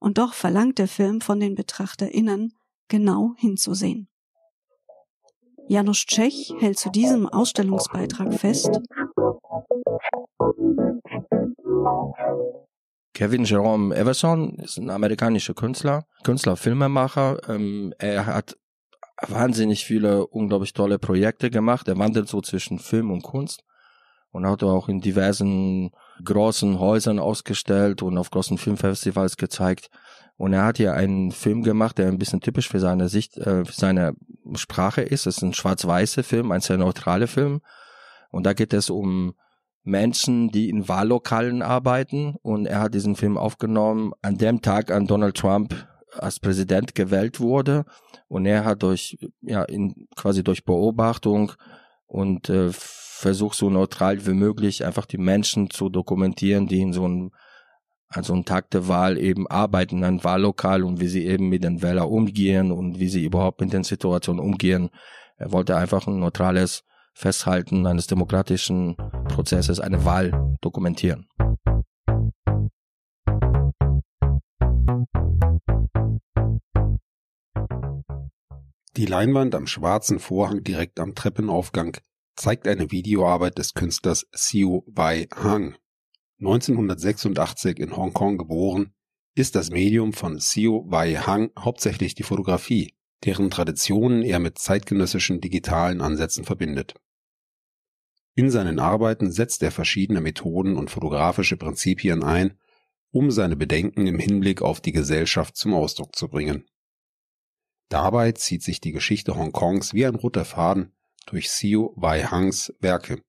und 0.00 0.18
doch 0.18 0.34
verlangt 0.34 0.78
der 0.78 0.88
Film 0.88 1.20
von 1.20 1.40
den 1.40 1.54
BetrachterInnen, 1.54 2.54
genau 2.88 3.34
hinzusehen. 3.36 4.08
Janusz 5.68 6.06
Tschech 6.06 6.54
hält 6.58 6.78
zu 6.78 6.90
diesem 6.90 7.28
Ausstellungsbeitrag 7.28 8.32
fest. 8.32 8.80
Kevin 13.12 13.44
Jerome 13.44 13.94
Everson 13.94 14.54
ist 14.60 14.78
ein 14.78 14.90
amerikanischer 14.90 15.52
Künstler, 15.52 16.06
Künstler, 16.22 16.56
Filmemacher. 16.56 17.48
Ähm, 17.48 17.92
er 17.98 18.26
hat 18.26 18.56
wahnsinnig 19.26 19.84
viele 19.84 20.26
unglaublich 20.26 20.72
tolle 20.72 20.98
Projekte 20.98 21.50
gemacht. 21.50 21.88
Er 21.88 21.98
wandelt 21.98 22.28
so 22.28 22.40
zwischen 22.40 22.78
Film 22.78 23.10
und 23.10 23.22
Kunst 23.22 23.64
und 24.30 24.46
hat 24.46 24.62
auch 24.62 24.88
in 24.88 25.00
diversen 25.00 25.90
großen 26.24 26.78
Häusern 26.78 27.18
ausgestellt 27.18 28.02
und 28.02 28.18
auf 28.18 28.30
großen 28.30 28.56
Filmfestivals 28.58 29.36
gezeigt. 29.36 29.90
Und 30.38 30.54
er 30.54 30.64
hat 30.64 30.78
hier 30.78 30.94
einen 30.94 31.32
Film 31.32 31.62
gemacht, 31.62 31.98
der 31.98 32.08
ein 32.08 32.18
bisschen 32.18 32.40
typisch 32.40 32.68
für 32.68 32.80
seine 32.80 33.08
Sicht, 33.10 33.36
äh, 33.36 33.64
für 33.64 33.72
seine 33.72 34.14
Sprache 34.54 35.02
ist. 35.02 35.26
Es 35.26 35.36
ist 35.36 35.42
ein 35.42 35.52
schwarz-weißer 35.52 36.22
Film, 36.22 36.52
ein 36.52 36.60
sehr 36.60 36.78
neutraler 36.78 37.26
Film. 37.26 37.60
Und 38.30 38.46
da 38.46 38.54
geht 38.54 38.72
es 38.72 38.88
um 38.88 39.34
Menschen, 39.82 40.50
die 40.50 40.70
in 40.70 40.88
Wahllokalen 40.88 41.60
arbeiten. 41.60 42.36
Und 42.40 42.64
er 42.64 42.80
hat 42.80 42.94
diesen 42.94 43.16
Film 43.16 43.36
aufgenommen 43.36 44.12
an 44.22 44.38
dem 44.38 44.62
Tag, 44.62 44.90
an 44.90 45.06
Donald 45.06 45.36
Trump 45.36 45.74
als 46.16 46.40
Präsident 46.40 46.94
gewählt 46.94 47.40
wurde 47.40 47.84
und 48.28 48.46
er 48.46 48.64
hat 48.64 48.82
durch 48.82 49.18
ja 49.40 49.62
in, 49.64 50.08
quasi 50.16 50.42
durch 50.42 50.64
Beobachtung 50.64 51.52
und 52.06 52.48
äh, 52.48 52.70
Versuch 52.72 53.54
so 53.54 53.68
neutral 53.68 54.24
wie 54.26 54.32
möglich 54.32 54.84
einfach 54.84 55.04
die 55.04 55.18
Menschen 55.18 55.70
zu 55.70 55.88
dokumentieren, 55.88 56.68
die 56.68 56.80
in 56.80 56.92
so 56.92 57.04
einem 57.04 57.32
also 58.08 58.32
einen 58.32 58.44
Tag 58.44 58.70
der 58.70 58.88
Wahl 58.88 59.18
eben 59.18 59.46
arbeiten, 59.46 60.02
ein 60.04 60.24
Wahllokal 60.24 60.82
und 60.82 61.00
wie 61.00 61.08
sie 61.08 61.26
eben 61.26 61.48
mit 61.48 61.64
den 61.64 61.82
Wählern 61.82 62.08
umgehen 62.08 62.72
und 62.72 62.98
wie 62.98 63.08
sie 63.08 63.24
überhaupt 63.24 63.60
mit 63.60 63.72
den 63.72 63.84
Situationen 63.84 64.42
umgehen. 64.42 64.90
Er 65.36 65.52
wollte 65.52 65.76
einfach 65.76 66.06
ein 66.06 66.18
neutrales 66.18 66.84
Festhalten 67.14 67.86
eines 67.86 68.06
demokratischen 68.06 68.96
Prozesses, 69.28 69.80
eine 69.80 70.04
Wahl 70.04 70.56
dokumentieren. 70.60 71.28
Die 78.96 79.06
Leinwand 79.06 79.54
am 79.54 79.66
schwarzen 79.66 80.18
Vorhang 80.18 80.64
direkt 80.64 80.98
am 80.98 81.14
Treppenaufgang 81.14 81.96
zeigt 82.34 82.66
eine 82.66 82.90
Videoarbeit 82.90 83.58
des 83.58 83.74
Künstlers 83.74 84.26
Siu 84.32 84.82
Wai 84.86 85.28
Hang. 85.34 85.76
1986 86.40 87.78
in 87.78 87.96
Hongkong 87.96 88.38
geboren, 88.38 88.92
ist 89.34 89.54
das 89.54 89.70
Medium 89.70 90.12
von 90.12 90.38
Siu 90.38 90.84
Wai 90.86 91.14
Hang 91.14 91.50
hauptsächlich 91.58 92.14
die 92.14 92.22
Fotografie, 92.22 92.94
deren 93.24 93.50
Traditionen 93.50 94.22
er 94.22 94.38
mit 94.38 94.58
zeitgenössischen 94.58 95.40
digitalen 95.40 96.00
Ansätzen 96.00 96.44
verbindet. 96.44 96.94
In 98.34 98.50
seinen 98.50 98.78
Arbeiten 98.78 99.32
setzt 99.32 99.62
er 99.64 99.72
verschiedene 99.72 100.20
Methoden 100.20 100.76
und 100.76 100.90
fotografische 100.90 101.56
Prinzipien 101.56 102.22
ein, 102.22 102.56
um 103.10 103.30
seine 103.30 103.56
Bedenken 103.56 104.06
im 104.06 104.18
Hinblick 104.18 104.62
auf 104.62 104.80
die 104.80 104.92
Gesellschaft 104.92 105.56
zum 105.56 105.74
Ausdruck 105.74 106.14
zu 106.14 106.28
bringen. 106.28 106.64
Dabei 107.88 108.32
zieht 108.32 108.62
sich 108.62 108.80
die 108.80 108.92
Geschichte 108.92 109.34
Hongkongs 109.34 109.94
wie 109.94 110.06
ein 110.06 110.14
roter 110.14 110.44
Faden 110.44 110.92
durch 111.26 111.50
Siu 111.50 111.90
Wai 111.96 112.22
Hangs 112.22 112.72
Werke. 112.80 113.22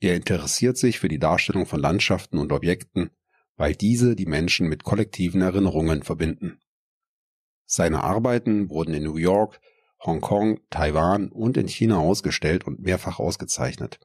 Er 0.00 0.14
interessiert 0.14 0.76
sich 0.76 0.98
für 0.98 1.08
die 1.08 1.18
Darstellung 1.18 1.66
von 1.66 1.80
Landschaften 1.80 2.38
und 2.38 2.52
Objekten, 2.52 3.10
weil 3.56 3.74
diese 3.74 4.14
die 4.14 4.26
Menschen 4.26 4.68
mit 4.68 4.84
kollektiven 4.84 5.40
Erinnerungen 5.40 6.02
verbinden. 6.02 6.60
Seine 7.64 8.04
Arbeiten 8.04 8.70
wurden 8.70 8.94
in 8.94 9.02
New 9.02 9.16
York, 9.16 9.60
Hongkong, 10.04 10.60
Taiwan 10.70 11.30
und 11.30 11.56
in 11.56 11.68
China 11.68 11.98
ausgestellt 11.98 12.66
und 12.66 12.80
mehrfach 12.80 13.18
ausgezeichnet. 13.18 13.98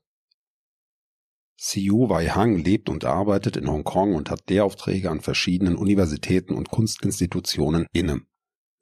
Siu 1.58 2.10
Wai 2.10 2.26
Hang 2.28 2.58
lebt 2.58 2.90
und 2.90 3.06
arbeitet 3.06 3.56
in 3.56 3.70
Hongkong 3.70 4.16
und 4.16 4.32
hat 4.32 4.50
Lehraufträge 4.50 5.12
an 5.12 5.20
verschiedenen 5.20 5.76
Universitäten 5.76 6.56
und 6.56 6.72
Kunstinstitutionen 6.72 7.86
inne. 7.94 8.22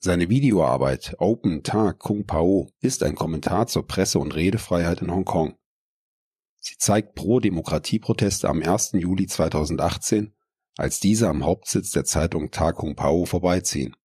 Seine 0.02 0.30
Videoarbeit 0.30 1.16
Open 1.18 1.64
Ta 1.64 1.92
Kung 1.92 2.26
Pao 2.26 2.70
ist 2.80 3.04
ein 3.04 3.16
Kommentar 3.16 3.68
zur 3.68 3.86
Presse- 3.86 4.20
und 4.20 4.34
Redefreiheit 4.34 5.02
in 5.02 5.12
Hongkong. 5.12 5.58
Sie 6.60 6.78
zeigt 6.78 7.16
Pro-Demokratie-Proteste 7.16 8.50
am 8.50 8.62
1. 8.62 8.92
Juli 8.94 9.28
2018, 9.28 10.34
als 10.78 11.00
diese 11.00 11.30
am 11.30 11.46
Hauptsitz 11.46 11.92
der 11.92 12.06
Zeitung 12.06 12.52
Ta 12.52 12.74
Kung 12.74 12.96
Pao 12.96 13.26
vorbeiziehen. 13.26 13.96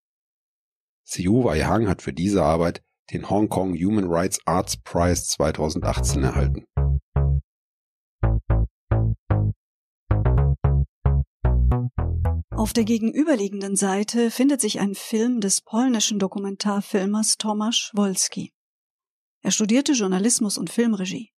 Siu 1.03 1.45
Wai 1.45 1.61
Hang 1.61 1.89
hat 1.89 2.01
für 2.01 2.13
diese 2.13 2.43
Arbeit 2.43 2.83
den 3.13 3.29
Hong 3.29 3.49
Kong 3.49 3.75
Human 3.75 4.07
Rights 4.07 4.39
Arts 4.47 4.77
Prize 4.77 5.25
2018 5.25 6.23
erhalten. 6.23 6.65
Auf 12.51 12.73
der 12.73 12.85
gegenüberliegenden 12.85 13.77
Seite 13.77 14.31
findet 14.31 14.63
sich 14.63 14.81
ein 14.81 14.95
Film 14.95 15.41
des 15.41 15.61
polnischen 15.61 16.19
Dokumentarfilmers 16.19 17.37
Tomasz 17.37 17.91
Wolski. 17.93 18.53
Er 19.43 19.51
studierte 19.51 19.93
Journalismus 19.93 20.57
und 20.57 20.71
Filmregie. 20.71 21.34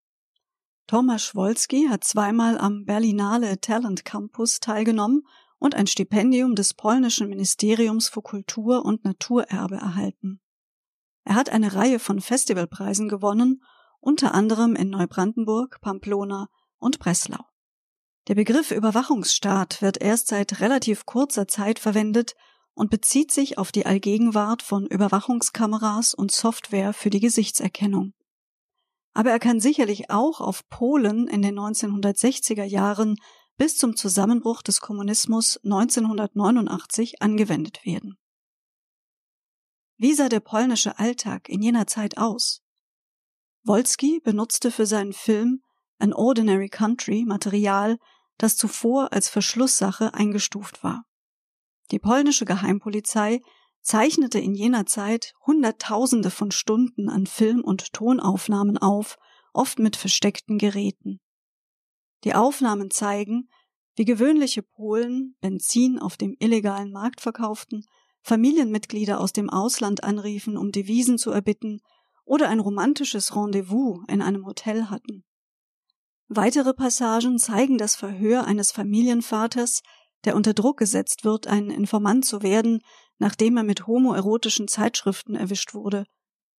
Tomasz 0.86 1.34
Wolski 1.34 1.88
hat 1.88 2.04
zweimal 2.04 2.58
am 2.58 2.84
Berlinale 2.84 3.60
Talent 3.60 4.04
Campus 4.04 4.60
teilgenommen 4.60 5.26
und 5.58 5.74
ein 5.74 5.88
Stipendium 5.88 6.54
des 6.54 6.74
polnischen 6.74 7.28
Ministeriums 7.28 8.08
für 8.08 8.22
Kultur 8.22 8.84
und 8.84 9.04
Naturerbe 9.04 9.76
erhalten. 9.76 10.40
Er 11.24 11.34
hat 11.34 11.48
eine 11.50 11.74
Reihe 11.74 11.98
von 11.98 12.20
Festivalpreisen 12.20 13.08
gewonnen, 13.08 13.64
unter 13.98 14.32
anderem 14.32 14.76
in 14.76 14.90
Neubrandenburg, 14.90 15.80
Pamplona 15.80 16.48
und 16.78 17.00
Breslau. 17.00 17.44
Der 18.28 18.36
Begriff 18.36 18.70
Überwachungsstaat 18.70 19.82
wird 19.82 20.00
erst 20.00 20.28
seit 20.28 20.60
relativ 20.60 21.04
kurzer 21.04 21.48
Zeit 21.48 21.80
verwendet 21.80 22.34
und 22.74 22.90
bezieht 22.90 23.32
sich 23.32 23.58
auf 23.58 23.72
die 23.72 23.86
Allgegenwart 23.86 24.62
von 24.62 24.86
Überwachungskameras 24.86 26.14
und 26.14 26.30
Software 26.30 26.92
für 26.92 27.10
die 27.10 27.20
Gesichtserkennung. 27.20 28.12
Aber 29.16 29.30
er 29.30 29.38
kann 29.38 29.60
sicherlich 29.60 30.10
auch 30.10 30.42
auf 30.42 30.68
Polen 30.68 31.26
in 31.26 31.40
den 31.40 31.58
1960er 31.58 32.64
Jahren 32.64 33.16
bis 33.56 33.78
zum 33.78 33.96
Zusammenbruch 33.96 34.60
des 34.60 34.82
Kommunismus 34.82 35.58
1989 35.64 37.22
angewendet 37.22 37.86
werden. 37.86 38.18
Wie 39.96 40.12
sah 40.12 40.28
der 40.28 40.40
polnische 40.40 40.98
Alltag 40.98 41.48
in 41.48 41.62
jener 41.62 41.86
Zeit 41.86 42.18
aus? 42.18 42.60
Wolski 43.62 44.20
benutzte 44.22 44.70
für 44.70 44.84
seinen 44.84 45.14
Film 45.14 45.62
An 45.98 46.12
Ordinary 46.12 46.68
Country 46.68 47.24
Material, 47.26 47.96
das 48.36 48.58
zuvor 48.58 49.14
als 49.14 49.30
Verschlusssache 49.30 50.12
eingestuft 50.12 50.84
war. 50.84 51.06
Die 51.90 51.98
polnische 51.98 52.44
Geheimpolizei 52.44 53.40
zeichnete 53.86 54.40
in 54.40 54.54
jener 54.54 54.84
Zeit 54.84 55.32
Hunderttausende 55.46 56.30
von 56.30 56.50
Stunden 56.50 57.08
an 57.08 57.26
Film- 57.26 57.62
und 57.62 57.92
Tonaufnahmen 57.92 58.78
auf, 58.78 59.16
oft 59.52 59.78
mit 59.78 59.94
versteckten 59.94 60.58
Geräten. 60.58 61.20
Die 62.24 62.34
Aufnahmen 62.34 62.90
zeigen, 62.90 63.48
wie 63.94 64.04
gewöhnliche 64.04 64.62
Polen 64.62 65.36
Benzin 65.40 66.00
auf 66.00 66.16
dem 66.16 66.34
illegalen 66.40 66.90
Markt 66.90 67.20
verkauften, 67.20 67.86
Familienmitglieder 68.22 69.20
aus 69.20 69.32
dem 69.32 69.48
Ausland 69.48 70.02
anriefen, 70.02 70.56
um 70.56 70.72
Devisen 70.72 71.16
zu 71.16 71.30
erbitten 71.30 71.80
oder 72.24 72.48
ein 72.48 72.58
romantisches 72.58 73.36
Rendezvous 73.36 74.00
in 74.08 74.20
einem 74.20 74.44
Hotel 74.44 74.90
hatten. 74.90 75.24
Weitere 76.26 76.74
Passagen 76.74 77.38
zeigen 77.38 77.78
das 77.78 77.94
Verhör 77.94 78.46
eines 78.46 78.72
Familienvaters, 78.72 79.82
der 80.24 80.34
unter 80.34 80.54
Druck 80.54 80.76
gesetzt 80.76 81.24
wird, 81.24 81.46
ein 81.46 81.70
Informant 81.70 82.24
zu 82.24 82.42
werden, 82.42 82.80
nachdem 83.18 83.56
er 83.56 83.62
mit 83.62 83.86
homoerotischen 83.86 84.68
Zeitschriften 84.68 85.34
erwischt 85.34 85.74
wurde, 85.74 86.06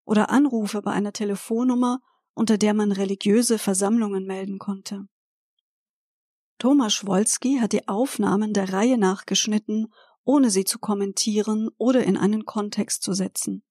oder 0.04 0.30
Anrufe 0.30 0.80
bei 0.82 0.92
einer 0.92 1.12
Telefonnummer, 1.12 2.00
unter 2.34 2.56
der 2.56 2.72
man 2.72 2.92
religiöse 2.92 3.58
Versammlungen 3.58 4.24
melden 4.24 4.58
konnte. 4.58 5.06
Thomas 6.58 7.06
Wolski 7.06 7.58
hat 7.60 7.72
die 7.72 7.88
Aufnahmen 7.88 8.52
der 8.52 8.72
Reihe 8.72 8.98
nachgeschnitten, 8.98 9.92
ohne 10.24 10.50
sie 10.50 10.64
zu 10.64 10.78
kommentieren 10.78 11.70
oder 11.78 12.04
in 12.04 12.16
einen 12.16 12.44
Kontext 12.44 13.02
zu 13.02 13.12
setzen. 13.12 13.64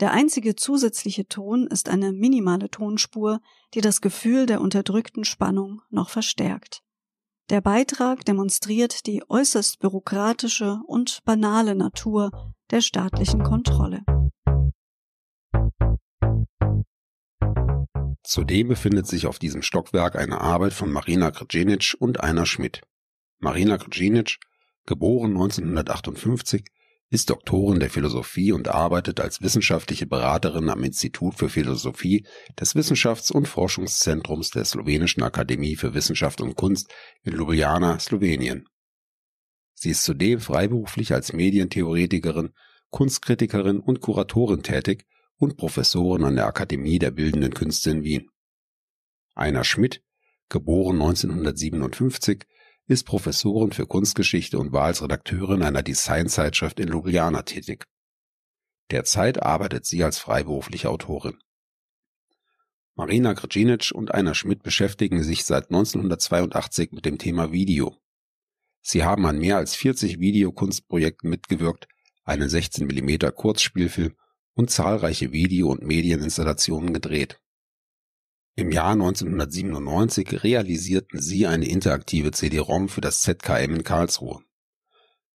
Der 0.00 0.12
einzige 0.12 0.54
zusätzliche 0.54 1.26
Ton 1.28 1.66
ist 1.66 1.88
eine 1.88 2.12
minimale 2.12 2.70
Tonspur, 2.70 3.40
die 3.74 3.80
das 3.80 4.00
Gefühl 4.00 4.46
der 4.46 4.60
unterdrückten 4.60 5.24
Spannung 5.24 5.82
noch 5.90 6.10
verstärkt. 6.10 6.83
Der 7.50 7.60
Beitrag 7.60 8.24
demonstriert 8.24 9.06
die 9.06 9.22
äußerst 9.28 9.78
bürokratische 9.78 10.80
und 10.86 11.22
banale 11.24 11.74
Natur 11.74 12.54
der 12.70 12.80
staatlichen 12.80 13.42
Kontrolle. 13.42 14.00
Zudem 18.22 18.68
befindet 18.68 19.06
sich 19.06 19.26
auf 19.26 19.38
diesem 19.38 19.60
Stockwerk 19.60 20.16
eine 20.16 20.40
Arbeit 20.40 20.72
von 20.72 20.90
Marina 20.90 21.30
Krjenic 21.30 21.94
und 21.98 22.20
Einer 22.20 22.46
Schmidt. 22.46 22.80
Marina 23.38 23.76
Krjenic, 23.76 24.38
geboren 24.86 25.32
1958, 25.32 26.64
ist 27.14 27.30
Doktorin 27.30 27.78
der 27.78 27.90
Philosophie 27.90 28.50
und 28.50 28.66
arbeitet 28.66 29.20
als 29.20 29.40
wissenschaftliche 29.40 30.04
Beraterin 30.04 30.68
am 30.68 30.82
Institut 30.82 31.36
für 31.36 31.48
Philosophie 31.48 32.26
des 32.58 32.74
Wissenschafts- 32.74 33.30
und 33.30 33.46
Forschungszentrums 33.46 34.50
der 34.50 34.64
Slowenischen 34.64 35.22
Akademie 35.22 35.76
für 35.76 35.94
Wissenschaft 35.94 36.40
und 36.40 36.56
Kunst 36.56 36.92
in 37.22 37.34
Ljubljana, 37.34 38.00
Slowenien. 38.00 38.68
Sie 39.74 39.90
ist 39.90 40.02
zudem 40.02 40.40
freiberuflich 40.40 41.12
als 41.12 41.32
Medientheoretikerin, 41.32 42.50
Kunstkritikerin 42.90 43.78
und 43.78 44.00
Kuratorin 44.00 44.64
tätig 44.64 45.06
und 45.36 45.56
Professorin 45.56 46.24
an 46.24 46.34
der 46.34 46.48
Akademie 46.48 46.98
der 46.98 47.12
Bildenden 47.12 47.54
Künste 47.54 47.90
in 47.90 48.02
Wien. 48.02 48.28
Einer 49.36 49.62
Schmidt, 49.62 50.02
geboren 50.48 51.00
1957, 51.00 52.44
ist 52.86 53.04
Professorin 53.04 53.72
für 53.72 53.86
Kunstgeschichte 53.86 54.58
und 54.58 54.72
war 54.72 54.84
als 54.84 55.02
Redakteurin 55.02 55.62
einer 55.62 55.82
Designzeitschrift 55.82 56.78
in 56.80 56.88
Ljubljana 56.88 57.42
tätig. 57.42 57.84
Derzeit 58.90 59.42
arbeitet 59.42 59.86
sie 59.86 60.04
als 60.04 60.18
freiberufliche 60.18 60.90
Autorin. 60.90 61.38
Marina 62.94 63.32
Grcinic 63.32 63.90
und 63.92 64.14
Einer 64.14 64.34
Schmidt 64.34 64.62
beschäftigen 64.62 65.22
sich 65.22 65.44
seit 65.44 65.64
1982 65.64 66.92
mit 66.92 67.04
dem 67.04 67.18
Thema 67.18 67.50
Video. 67.50 67.96
Sie 68.82 69.02
haben 69.02 69.26
an 69.26 69.38
mehr 69.38 69.56
als 69.56 69.74
40 69.74 70.20
Videokunstprojekten 70.20 71.28
mitgewirkt, 71.28 71.88
einen 72.24 72.48
16 72.48 72.86
mm 72.86 73.34
Kurzspielfilm 73.34 74.14
und 74.52 74.70
zahlreiche 74.70 75.32
Video- 75.32 75.70
und 75.70 75.82
Medieninstallationen 75.82 76.92
gedreht. 76.92 77.40
Im 78.56 78.70
Jahr 78.70 78.92
1997 78.92 80.44
realisierten 80.44 81.20
sie 81.20 81.48
eine 81.48 81.66
interaktive 81.66 82.30
CD-ROM 82.30 82.88
für 82.88 83.00
das 83.00 83.22
ZKM 83.22 83.74
in 83.74 83.82
Karlsruhe. 83.82 84.42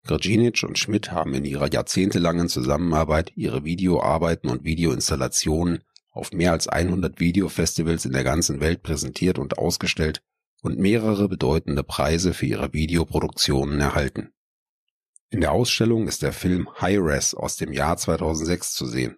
Grginic 0.06 0.64
und 0.64 0.80
Schmidt 0.80 1.12
haben 1.12 1.34
in 1.34 1.44
ihrer 1.44 1.70
jahrzehntelangen 1.70 2.48
Zusammenarbeit 2.48 3.34
ihre 3.36 3.66
Videoarbeiten 3.66 4.50
und 4.50 4.64
Videoinstallationen 4.64 5.84
auf 6.12 6.32
mehr 6.32 6.54
als 6.54 6.70
100 6.70 7.20
Videofestivals 7.20 8.06
in 8.06 8.14
der 8.14 8.24
ganzen 8.24 8.62
Welt 8.62 8.84
präsentiert 8.84 9.38
und 9.38 9.58
ausgestellt 9.58 10.24
und 10.62 10.80
mehrere 10.80 11.28
bedeutende 11.28 11.84
Preise 11.84 12.34
für 12.34 12.46
ihre 12.46 12.72
Videoproduktionen 12.72 13.82
erhalten. 13.82 14.32
In 15.30 15.42
der 15.42 15.52
Ausstellung 15.52 16.08
ist 16.08 16.24
der 16.24 16.32
Film 16.32 16.70
High 16.80 17.00
Res 17.00 17.36
aus 17.36 17.58
dem 17.58 17.74
Jahr 17.74 17.98
2006 17.98 18.74
zu 18.74 18.86
sehen. 18.86 19.18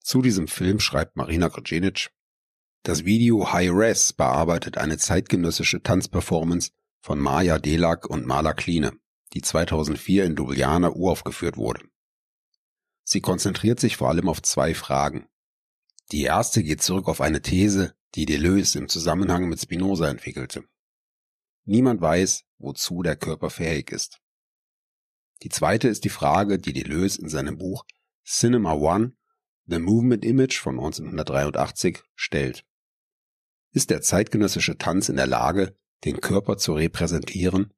Zu 0.00 0.20
diesem 0.20 0.46
Film 0.46 0.78
schreibt 0.78 1.16
Marina 1.16 1.48
Grginic, 1.48 2.10
das 2.82 3.04
Video 3.04 3.52
High 3.52 3.70
Res 3.72 4.12
bearbeitet 4.12 4.78
eine 4.78 4.98
zeitgenössische 4.98 5.82
Tanzperformance 5.82 6.70
von 7.00 7.18
Maja 7.18 7.58
Delak 7.58 8.08
und 8.08 8.26
Mala 8.26 8.52
Kline, 8.54 8.92
die 9.34 9.42
2004 9.42 10.24
in 10.24 10.36
Ljubljana 10.36 10.90
uraufgeführt 10.90 11.56
wurde. 11.56 11.84
Sie 13.04 13.20
konzentriert 13.20 13.80
sich 13.80 13.96
vor 13.96 14.08
allem 14.08 14.28
auf 14.28 14.42
zwei 14.42 14.74
Fragen. 14.74 15.28
Die 16.12 16.22
erste 16.22 16.62
geht 16.62 16.82
zurück 16.82 17.08
auf 17.08 17.20
eine 17.20 17.42
These, 17.42 17.94
die 18.14 18.26
Deleuze 18.26 18.78
im 18.78 18.88
Zusammenhang 18.88 19.48
mit 19.48 19.60
Spinoza 19.60 20.08
entwickelte. 20.08 20.64
Niemand 21.64 22.00
weiß, 22.00 22.44
wozu 22.58 23.02
der 23.02 23.16
Körper 23.16 23.50
fähig 23.50 23.92
ist. 23.92 24.20
Die 25.42 25.50
zweite 25.50 25.88
ist 25.88 26.04
die 26.04 26.08
Frage, 26.10 26.58
die 26.58 26.72
Deleuze 26.72 27.20
in 27.20 27.28
seinem 27.28 27.58
Buch 27.58 27.84
Cinema 28.24 28.72
One, 28.72 29.16
The 29.66 29.78
Movement 29.78 30.24
Image 30.24 30.58
von 30.58 30.78
1983 30.78 32.02
stellt. 32.14 32.64
Ist 33.78 33.90
der 33.90 34.02
zeitgenössische 34.02 34.76
Tanz 34.76 35.08
in 35.08 35.14
der 35.14 35.28
Lage, 35.28 35.76
den 36.04 36.20
Körper 36.20 36.56
zu 36.56 36.72
repräsentieren? 36.72 37.72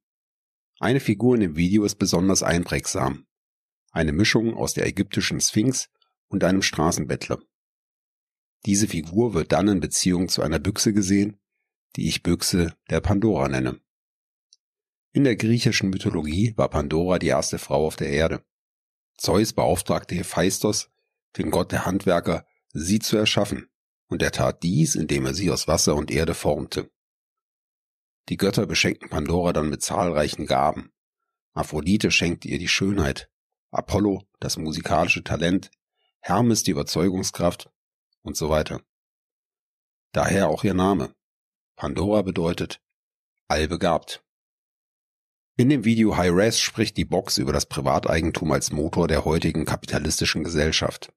Eine 0.78 0.98
Figur 0.98 1.34
in 1.34 1.42
dem 1.42 1.56
Video 1.56 1.84
ist 1.84 1.96
besonders 1.96 2.42
einprägsam. 2.42 3.26
Eine 3.90 4.12
Mischung 4.12 4.54
aus 4.54 4.72
der 4.72 4.86
ägyptischen 4.86 5.42
Sphinx 5.42 5.90
und 6.28 6.42
einem 6.42 6.62
Straßenbettler. 6.62 7.38
Diese 8.64 8.88
Figur 8.88 9.34
wird 9.34 9.52
dann 9.52 9.68
in 9.68 9.80
Beziehung 9.80 10.30
zu 10.30 10.40
einer 10.40 10.58
Büchse 10.58 10.94
gesehen, 10.94 11.38
die 11.96 12.08
ich 12.08 12.22
Büchse 12.22 12.74
der 12.88 13.02
Pandora 13.02 13.48
nenne. 13.48 13.78
In 15.12 15.24
der 15.24 15.36
griechischen 15.36 15.90
Mythologie 15.90 16.54
war 16.56 16.70
Pandora 16.70 17.18
die 17.18 17.28
erste 17.28 17.58
Frau 17.58 17.86
auf 17.86 17.96
der 17.96 18.08
Erde. 18.08 18.42
Zeus 19.18 19.52
beauftragte 19.52 20.14
Hephaistos, 20.14 20.88
den 21.36 21.50
Gott 21.50 21.72
der 21.72 21.84
Handwerker, 21.84 22.46
sie 22.72 23.00
zu 23.00 23.18
erschaffen, 23.18 23.68
und 24.10 24.22
er 24.22 24.32
tat 24.32 24.62
dies, 24.62 24.96
indem 24.96 25.24
er 25.24 25.34
sie 25.34 25.50
aus 25.50 25.68
Wasser 25.68 25.94
und 25.94 26.10
Erde 26.10 26.34
formte. 26.34 26.90
Die 28.28 28.36
Götter 28.36 28.66
beschenkten 28.66 29.08
Pandora 29.08 29.52
dann 29.52 29.70
mit 29.70 29.82
zahlreichen 29.82 30.46
Gaben. 30.46 30.92
Aphrodite 31.52 32.10
schenkte 32.10 32.48
ihr 32.48 32.58
die 32.58 32.68
Schönheit, 32.68 33.30
Apollo 33.70 34.26
das 34.40 34.56
musikalische 34.56 35.24
Talent, 35.24 35.70
Hermes 36.20 36.62
die 36.62 36.72
Überzeugungskraft 36.72 37.70
und 38.22 38.36
so 38.36 38.50
weiter. 38.50 38.82
Daher 40.12 40.48
auch 40.48 40.64
ihr 40.64 40.74
Name. 40.74 41.14
Pandora 41.76 42.22
bedeutet 42.22 42.82
allbegabt. 43.48 44.24
In 45.56 45.68
dem 45.68 45.84
Video 45.84 46.16
High 46.16 46.32
Res 46.32 46.60
spricht 46.60 46.96
die 46.96 47.04
Box 47.04 47.38
über 47.38 47.52
das 47.52 47.66
Privateigentum 47.66 48.50
als 48.52 48.72
Motor 48.72 49.08
der 49.08 49.24
heutigen 49.24 49.64
kapitalistischen 49.64 50.44
Gesellschaft. 50.44 51.12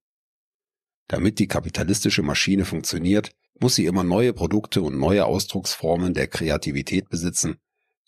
Damit 1.08 1.40
die 1.40 1.48
kapitalistische 1.48 2.24
Maschine 2.24 2.66
funktioniert, 2.66 3.32
muss 3.60 3.76
sie 3.76 3.86
immer 3.86 4.04
neue 4.04 4.34
Produkte 4.34 4.82
und 4.82 4.98
neue 4.98 5.26
Ausdrucksformen 5.26 6.14
der 6.14 6.28
Kreativität 6.28 7.10
besitzen, 7.10 7.58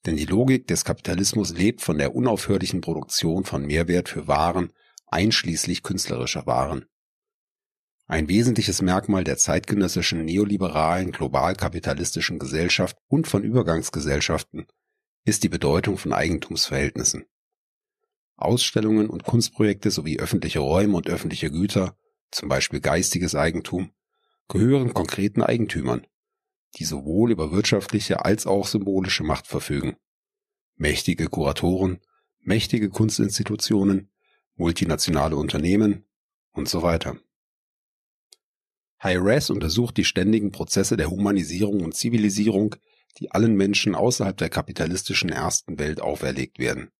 denn 0.05 0.15
die 0.17 0.25
Logik 0.25 0.67
des 0.67 0.85
Kapitalismus 0.85 1.51
lebt 1.51 1.81
von 1.81 1.97
der 1.97 2.15
unaufhörlichen 2.15 2.81
Produktion 2.81 3.43
von 3.43 3.65
Mehrwert 3.65 4.09
für 4.09 4.27
Waren, 4.27 4.71
einschließlich 5.07 5.83
künstlerischer 5.83 6.45
Waren. 6.45 6.85
Ein 8.07 8.29
wesentliches 8.29 8.81
Merkmal 8.83 9.23
der 9.23 9.37
zeitgenössischen 9.37 10.25
neoliberalen 10.25 11.11
globalkapitalistischen 11.11 12.37
Gesellschaft 12.37 12.97
und 13.07 13.27
von 13.27 13.43
Übergangsgesellschaften 13.43 14.67
ist 15.25 15.43
die 15.43 15.49
Bedeutung 15.49 15.97
von 15.97 16.13
Eigentumsverhältnissen. 16.13 17.25
Ausstellungen 18.35 19.09
und 19.09 19.23
Kunstprojekte 19.23 19.89
sowie 19.89 20.19
öffentliche 20.19 20.59
Räume 20.59 20.97
und 20.97 21.09
öffentliche 21.09 21.49
Güter, 21.49 21.97
zum 22.35 22.49
Beispiel 22.49 22.81
geistiges 22.81 23.33
Eigentum, 23.35 23.91
gehören 24.47 24.93
konkreten 24.93 25.41
Eigentümern, 25.41 26.05
die 26.75 26.85
sowohl 26.85 27.31
über 27.31 27.51
wirtschaftliche 27.51 28.25
als 28.25 28.45
auch 28.45 28.67
symbolische 28.67 29.23
Macht 29.23 29.47
verfügen. 29.47 29.95
Mächtige 30.75 31.29
Kuratoren, 31.29 32.01
mächtige 32.39 32.89
Kunstinstitutionen, 32.89 34.11
multinationale 34.55 35.35
Unternehmen 35.35 36.05
und 36.51 36.67
so 36.67 36.81
weiter. 36.81 37.17
Hi-Res 38.99 39.49
untersucht 39.49 39.97
die 39.97 40.05
ständigen 40.05 40.51
Prozesse 40.51 40.97
der 40.97 41.09
Humanisierung 41.09 41.83
und 41.83 41.95
Zivilisierung, 41.95 42.75
die 43.17 43.31
allen 43.31 43.55
Menschen 43.55 43.95
außerhalb 43.95 44.37
der 44.37 44.49
kapitalistischen 44.49 45.29
ersten 45.29 45.79
Welt 45.79 46.01
auferlegt 46.01 46.59
werden. 46.59 46.91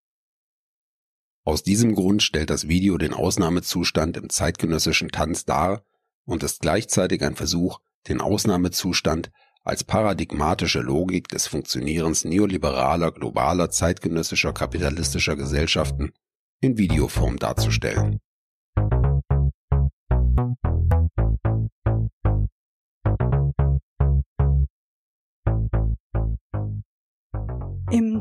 Aus 1.48 1.62
diesem 1.62 1.94
Grund 1.94 2.24
stellt 2.24 2.50
das 2.50 2.68
Video 2.68 2.98
den 2.98 3.14
Ausnahmezustand 3.14 4.18
im 4.18 4.30
zeitgenössischen 4.30 5.10
Tanz 5.10 5.46
dar 5.46 5.84
und 6.26 6.42
ist 6.42 6.62
gleichzeitig 6.62 7.22
ein 7.24 7.36
Versuch, 7.36 7.82
den 8.08 8.20
Ausnahmezustand 8.20 9.30
als 9.64 9.84
paradigmatische 9.84 10.80
Logik 10.80 11.28
des 11.28 11.46
Funktionierens 11.46 12.26
neoliberaler, 12.26 13.12
globaler, 13.12 13.70
zeitgenössischer, 13.70 14.54
kapitalistischer 14.54 15.36
Gesellschaften 15.36 16.14
in 16.62 16.80
Videoform 16.80 17.38
darzustellen. 17.38 18.20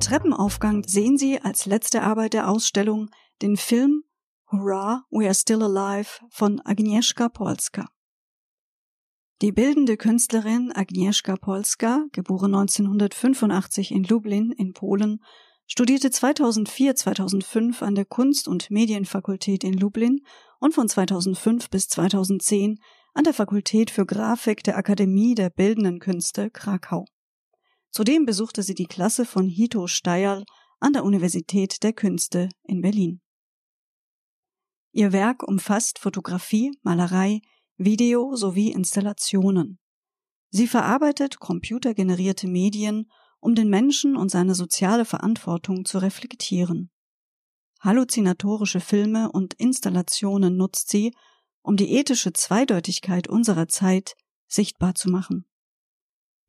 Treppenaufgang 0.04 0.84
sehen 0.86 1.16
Sie 1.16 1.40
als 1.40 1.64
letzte 1.64 2.02
Arbeit 2.02 2.34
der 2.34 2.50
Ausstellung 2.50 3.08
den 3.40 3.56
Film 3.56 4.04
Hurrah, 4.52 5.04
We 5.10 5.24
Are 5.24 5.34
Still 5.34 5.62
Alive 5.62 6.10
von 6.28 6.60
Agnieszka 6.60 7.30
Polska. 7.30 7.88
Die 9.40 9.50
bildende 9.50 9.96
Künstlerin 9.96 10.72
Agnieszka 10.72 11.36
Polska, 11.36 12.04
geboren 12.12 12.54
1985 12.54 13.92
in 13.92 14.04
Lublin 14.04 14.50
in 14.50 14.74
Polen, 14.74 15.24
studierte 15.66 16.08
2004-2005 16.08 17.82
an 17.82 17.94
der 17.94 18.04
Kunst- 18.04 18.46
und 18.46 18.70
Medienfakultät 18.70 19.64
in 19.64 19.72
Lublin 19.72 20.20
und 20.60 20.74
von 20.74 20.86
2005 20.86 21.70
bis 21.70 21.88
2010 21.88 22.78
an 23.14 23.24
der 23.24 23.32
Fakultät 23.32 23.90
für 23.90 24.04
Grafik 24.04 24.62
der 24.64 24.76
Akademie 24.76 25.34
der 25.34 25.48
Bildenden 25.48 25.98
Künste 25.98 26.50
Krakau. 26.50 27.06
Zudem 27.94 28.26
besuchte 28.26 28.64
sie 28.64 28.74
die 28.74 28.86
Klasse 28.86 29.24
von 29.24 29.46
Hito 29.46 29.86
Steyerl 29.86 30.44
an 30.80 30.94
der 30.94 31.04
Universität 31.04 31.84
der 31.84 31.92
Künste 31.92 32.48
in 32.64 32.80
Berlin. 32.80 33.20
Ihr 34.90 35.12
Werk 35.12 35.44
umfasst 35.44 36.00
Fotografie, 36.00 36.72
Malerei, 36.82 37.40
Video 37.76 38.34
sowie 38.34 38.72
Installationen. 38.72 39.78
Sie 40.50 40.66
verarbeitet 40.66 41.38
computergenerierte 41.38 42.48
Medien, 42.48 43.08
um 43.38 43.54
den 43.54 43.68
Menschen 43.68 44.16
und 44.16 44.28
seine 44.28 44.56
soziale 44.56 45.04
Verantwortung 45.04 45.84
zu 45.84 45.98
reflektieren. 45.98 46.90
Halluzinatorische 47.78 48.80
Filme 48.80 49.30
und 49.30 49.54
Installationen 49.54 50.56
nutzt 50.56 50.90
sie, 50.90 51.14
um 51.62 51.76
die 51.76 51.92
ethische 51.92 52.32
Zweideutigkeit 52.32 53.28
unserer 53.28 53.68
Zeit 53.68 54.16
sichtbar 54.48 54.96
zu 54.96 55.10
machen. 55.10 55.46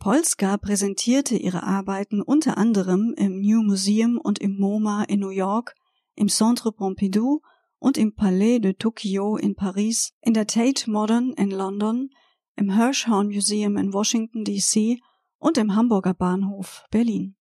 Polska 0.05 0.57
präsentierte 0.57 1.35
ihre 1.35 1.63
Arbeiten 1.63 2.21
unter 2.21 2.59
anderem 2.59 3.15
im 3.17 3.41
New 3.41 3.63
Museum 3.63 4.19
und 4.19 4.37
im 4.37 4.55
MoMA 4.59 5.03
in 5.05 5.19
New 5.19 5.31
York, 5.31 5.73
im 6.13 6.27
Centre 6.27 6.71
Pompidou 6.71 7.41
und 7.79 7.97
im 7.97 8.13
Palais 8.13 8.59
de 8.59 8.73
Tokyo 8.73 9.35
in 9.35 9.55
Paris, 9.55 10.13
in 10.21 10.35
der 10.35 10.45
Tate 10.45 10.91
Modern 10.91 11.33
in 11.33 11.49
London, 11.49 12.11
im 12.55 12.75
Hirshhorn 12.75 13.29
Museum 13.29 13.77
in 13.77 13.93
Washington 13.93 14.43
DC 14.43 14.99
und 15.39 15.57
im 15.57 15.75
Hamburger 15.75 16.13
Bahnhof 16.13 16.85
Berlin. 16.91 17.35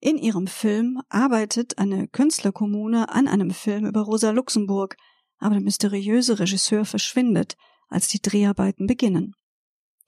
In 0.00 0.18
ihrem 0.18 0.46
Film 0.46 1.00
arbeitet 1.08 1.78
eine 1.78 2.06
Künstlerkommune 2.06 3.08
an 3.08 3.28
einem 3.28 3.52
Film 3.52 3.86
über 3.86 4.02
Rosa 4.02 4.30
Luxemburg, 4.30 4.98
aber 5.38 5.54
der 5.54 5.64
mysteriöse 5.64 6.38
Regisseur 6.38 6.84
verschwindet, 6.84 7.56
als 7.88 8.08
die 8.08 8.20
Dreharbeiten 8.20 8.86
beginnen. 8.86 9.34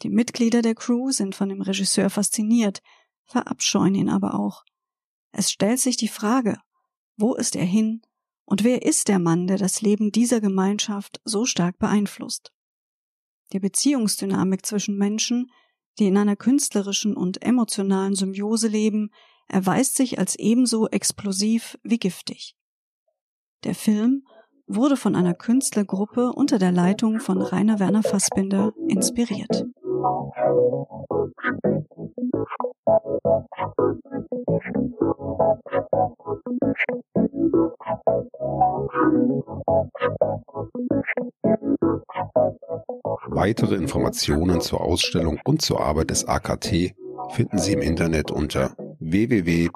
Die 0.02 0.10
Mitglieder 0.10 0.62
der 0.62 0.74
Crew 0.74 1.10
sind 1.10 1.34
von 1.34 1.48
dem 1.48 1.62
Regisseur 1.62 2.10
fasziniert, 2.10 2.82
verabscheuen 3.24 3.94
ihn 3.94 4.08
aber 4.08 4.34
auch. 4.34 4.64
Es 5.32 5.50
stellt 5.50 5.80
sich 5.80 5.96
die 5.96 6.08
Frage, 6.08 6.58
wo 7.16 7.34
ist 7.34 7.56
er 7.56 7.64
hin 7.64 8.02
Und 8.44 8.62
wer 8.62 8.82
ist 8.82 9.08
der 9.08 9.18
Mann, 9.18 9.46
der 9.46 9.58
das 9.58 9.80
Leben 9.80 10.12
dieser 10.12 10.40
Gemeinschaft 10.40 11.20
so 11.24 11.44
stark 11.44 11.78
beeinflusst? 11.78 12.52
Die 13.52 13.58
Beziehungsdynamik 13.58 14.64
zwischen 14.64 14.96
Menschen, 14.96 15.50
die 15.98 16.06
in 16.06 16.16
einer 16.16 16.36
künstlerischen 16.36 17.16
und 17.16 17.42
emotionalen 17.42 18.14
Symbiose 18.14 18.68
leben, 18.68 19.10
erweist 19.48 19.96
sich 19.96 20.18
als 20.18 20.36
ebenso 20.36 20.88
explosiv 20.88 21.78
wie 21.82 21.98
giftig. 21.98 22.56
Der 23.64 23.74
Film 23.74 24.26
wurde 24.66 24.96
von 24.96 25.14
einer 25.14 25.34
Künstlergruppe 25.34 26.32
unter 26.32 26.58
der 26.58 26.72
Leitung 26.72 27.20
von 27.20 27.40
Rainer 27.40 27.78
Werner 27.78 28.02
Fassbinder 28.02 28.72
inspiriert. 28.88 29.64
Weitere 43.28 43.74
Informationen 43.76 44.60
zur 44.60 44.80
Ausstellung 44.80 45.40
und 45.44 45.62
zur 45.62 45.80
Arbeit 45.80 46.10
des 46.10 46.26
AKT 46.26 46.94
finden 47.30 47.58
Sie 47.58 47.72
im 47.72 47.82
Internet 47.82 48.30
unter 48.30 48.76
www.akt.de. 49.00 49.70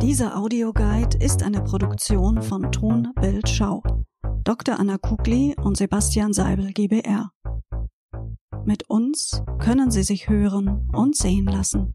Dieser 0.00 0.38
Audioguide 0.38 1.18
ist 1.18 1.42
eine 1.42 1.62
Produktion 1.62 2.40
von 2.42 2.72
Ton 2.72 3.12
Bild 3.20 3.48
Schau, 3.48 3.82
Dr. 4.44 4.78
Anna 4.78 4.96
Kugli 4.98 5.54
und 5.62 5.76
Sebastian 5.76 6.32
Seibel 6.32 6.72
GbR. 6.72 7.32
Mit 8.64 8.88
uns 8.88 9.42
können 9.58 9.90
Sie 9.90 10.02
sich 10.02 10.28
hören 10.28 10.88
und 10.92 11.16
sehen 11.16 11.46
lassen. 11.46 11.94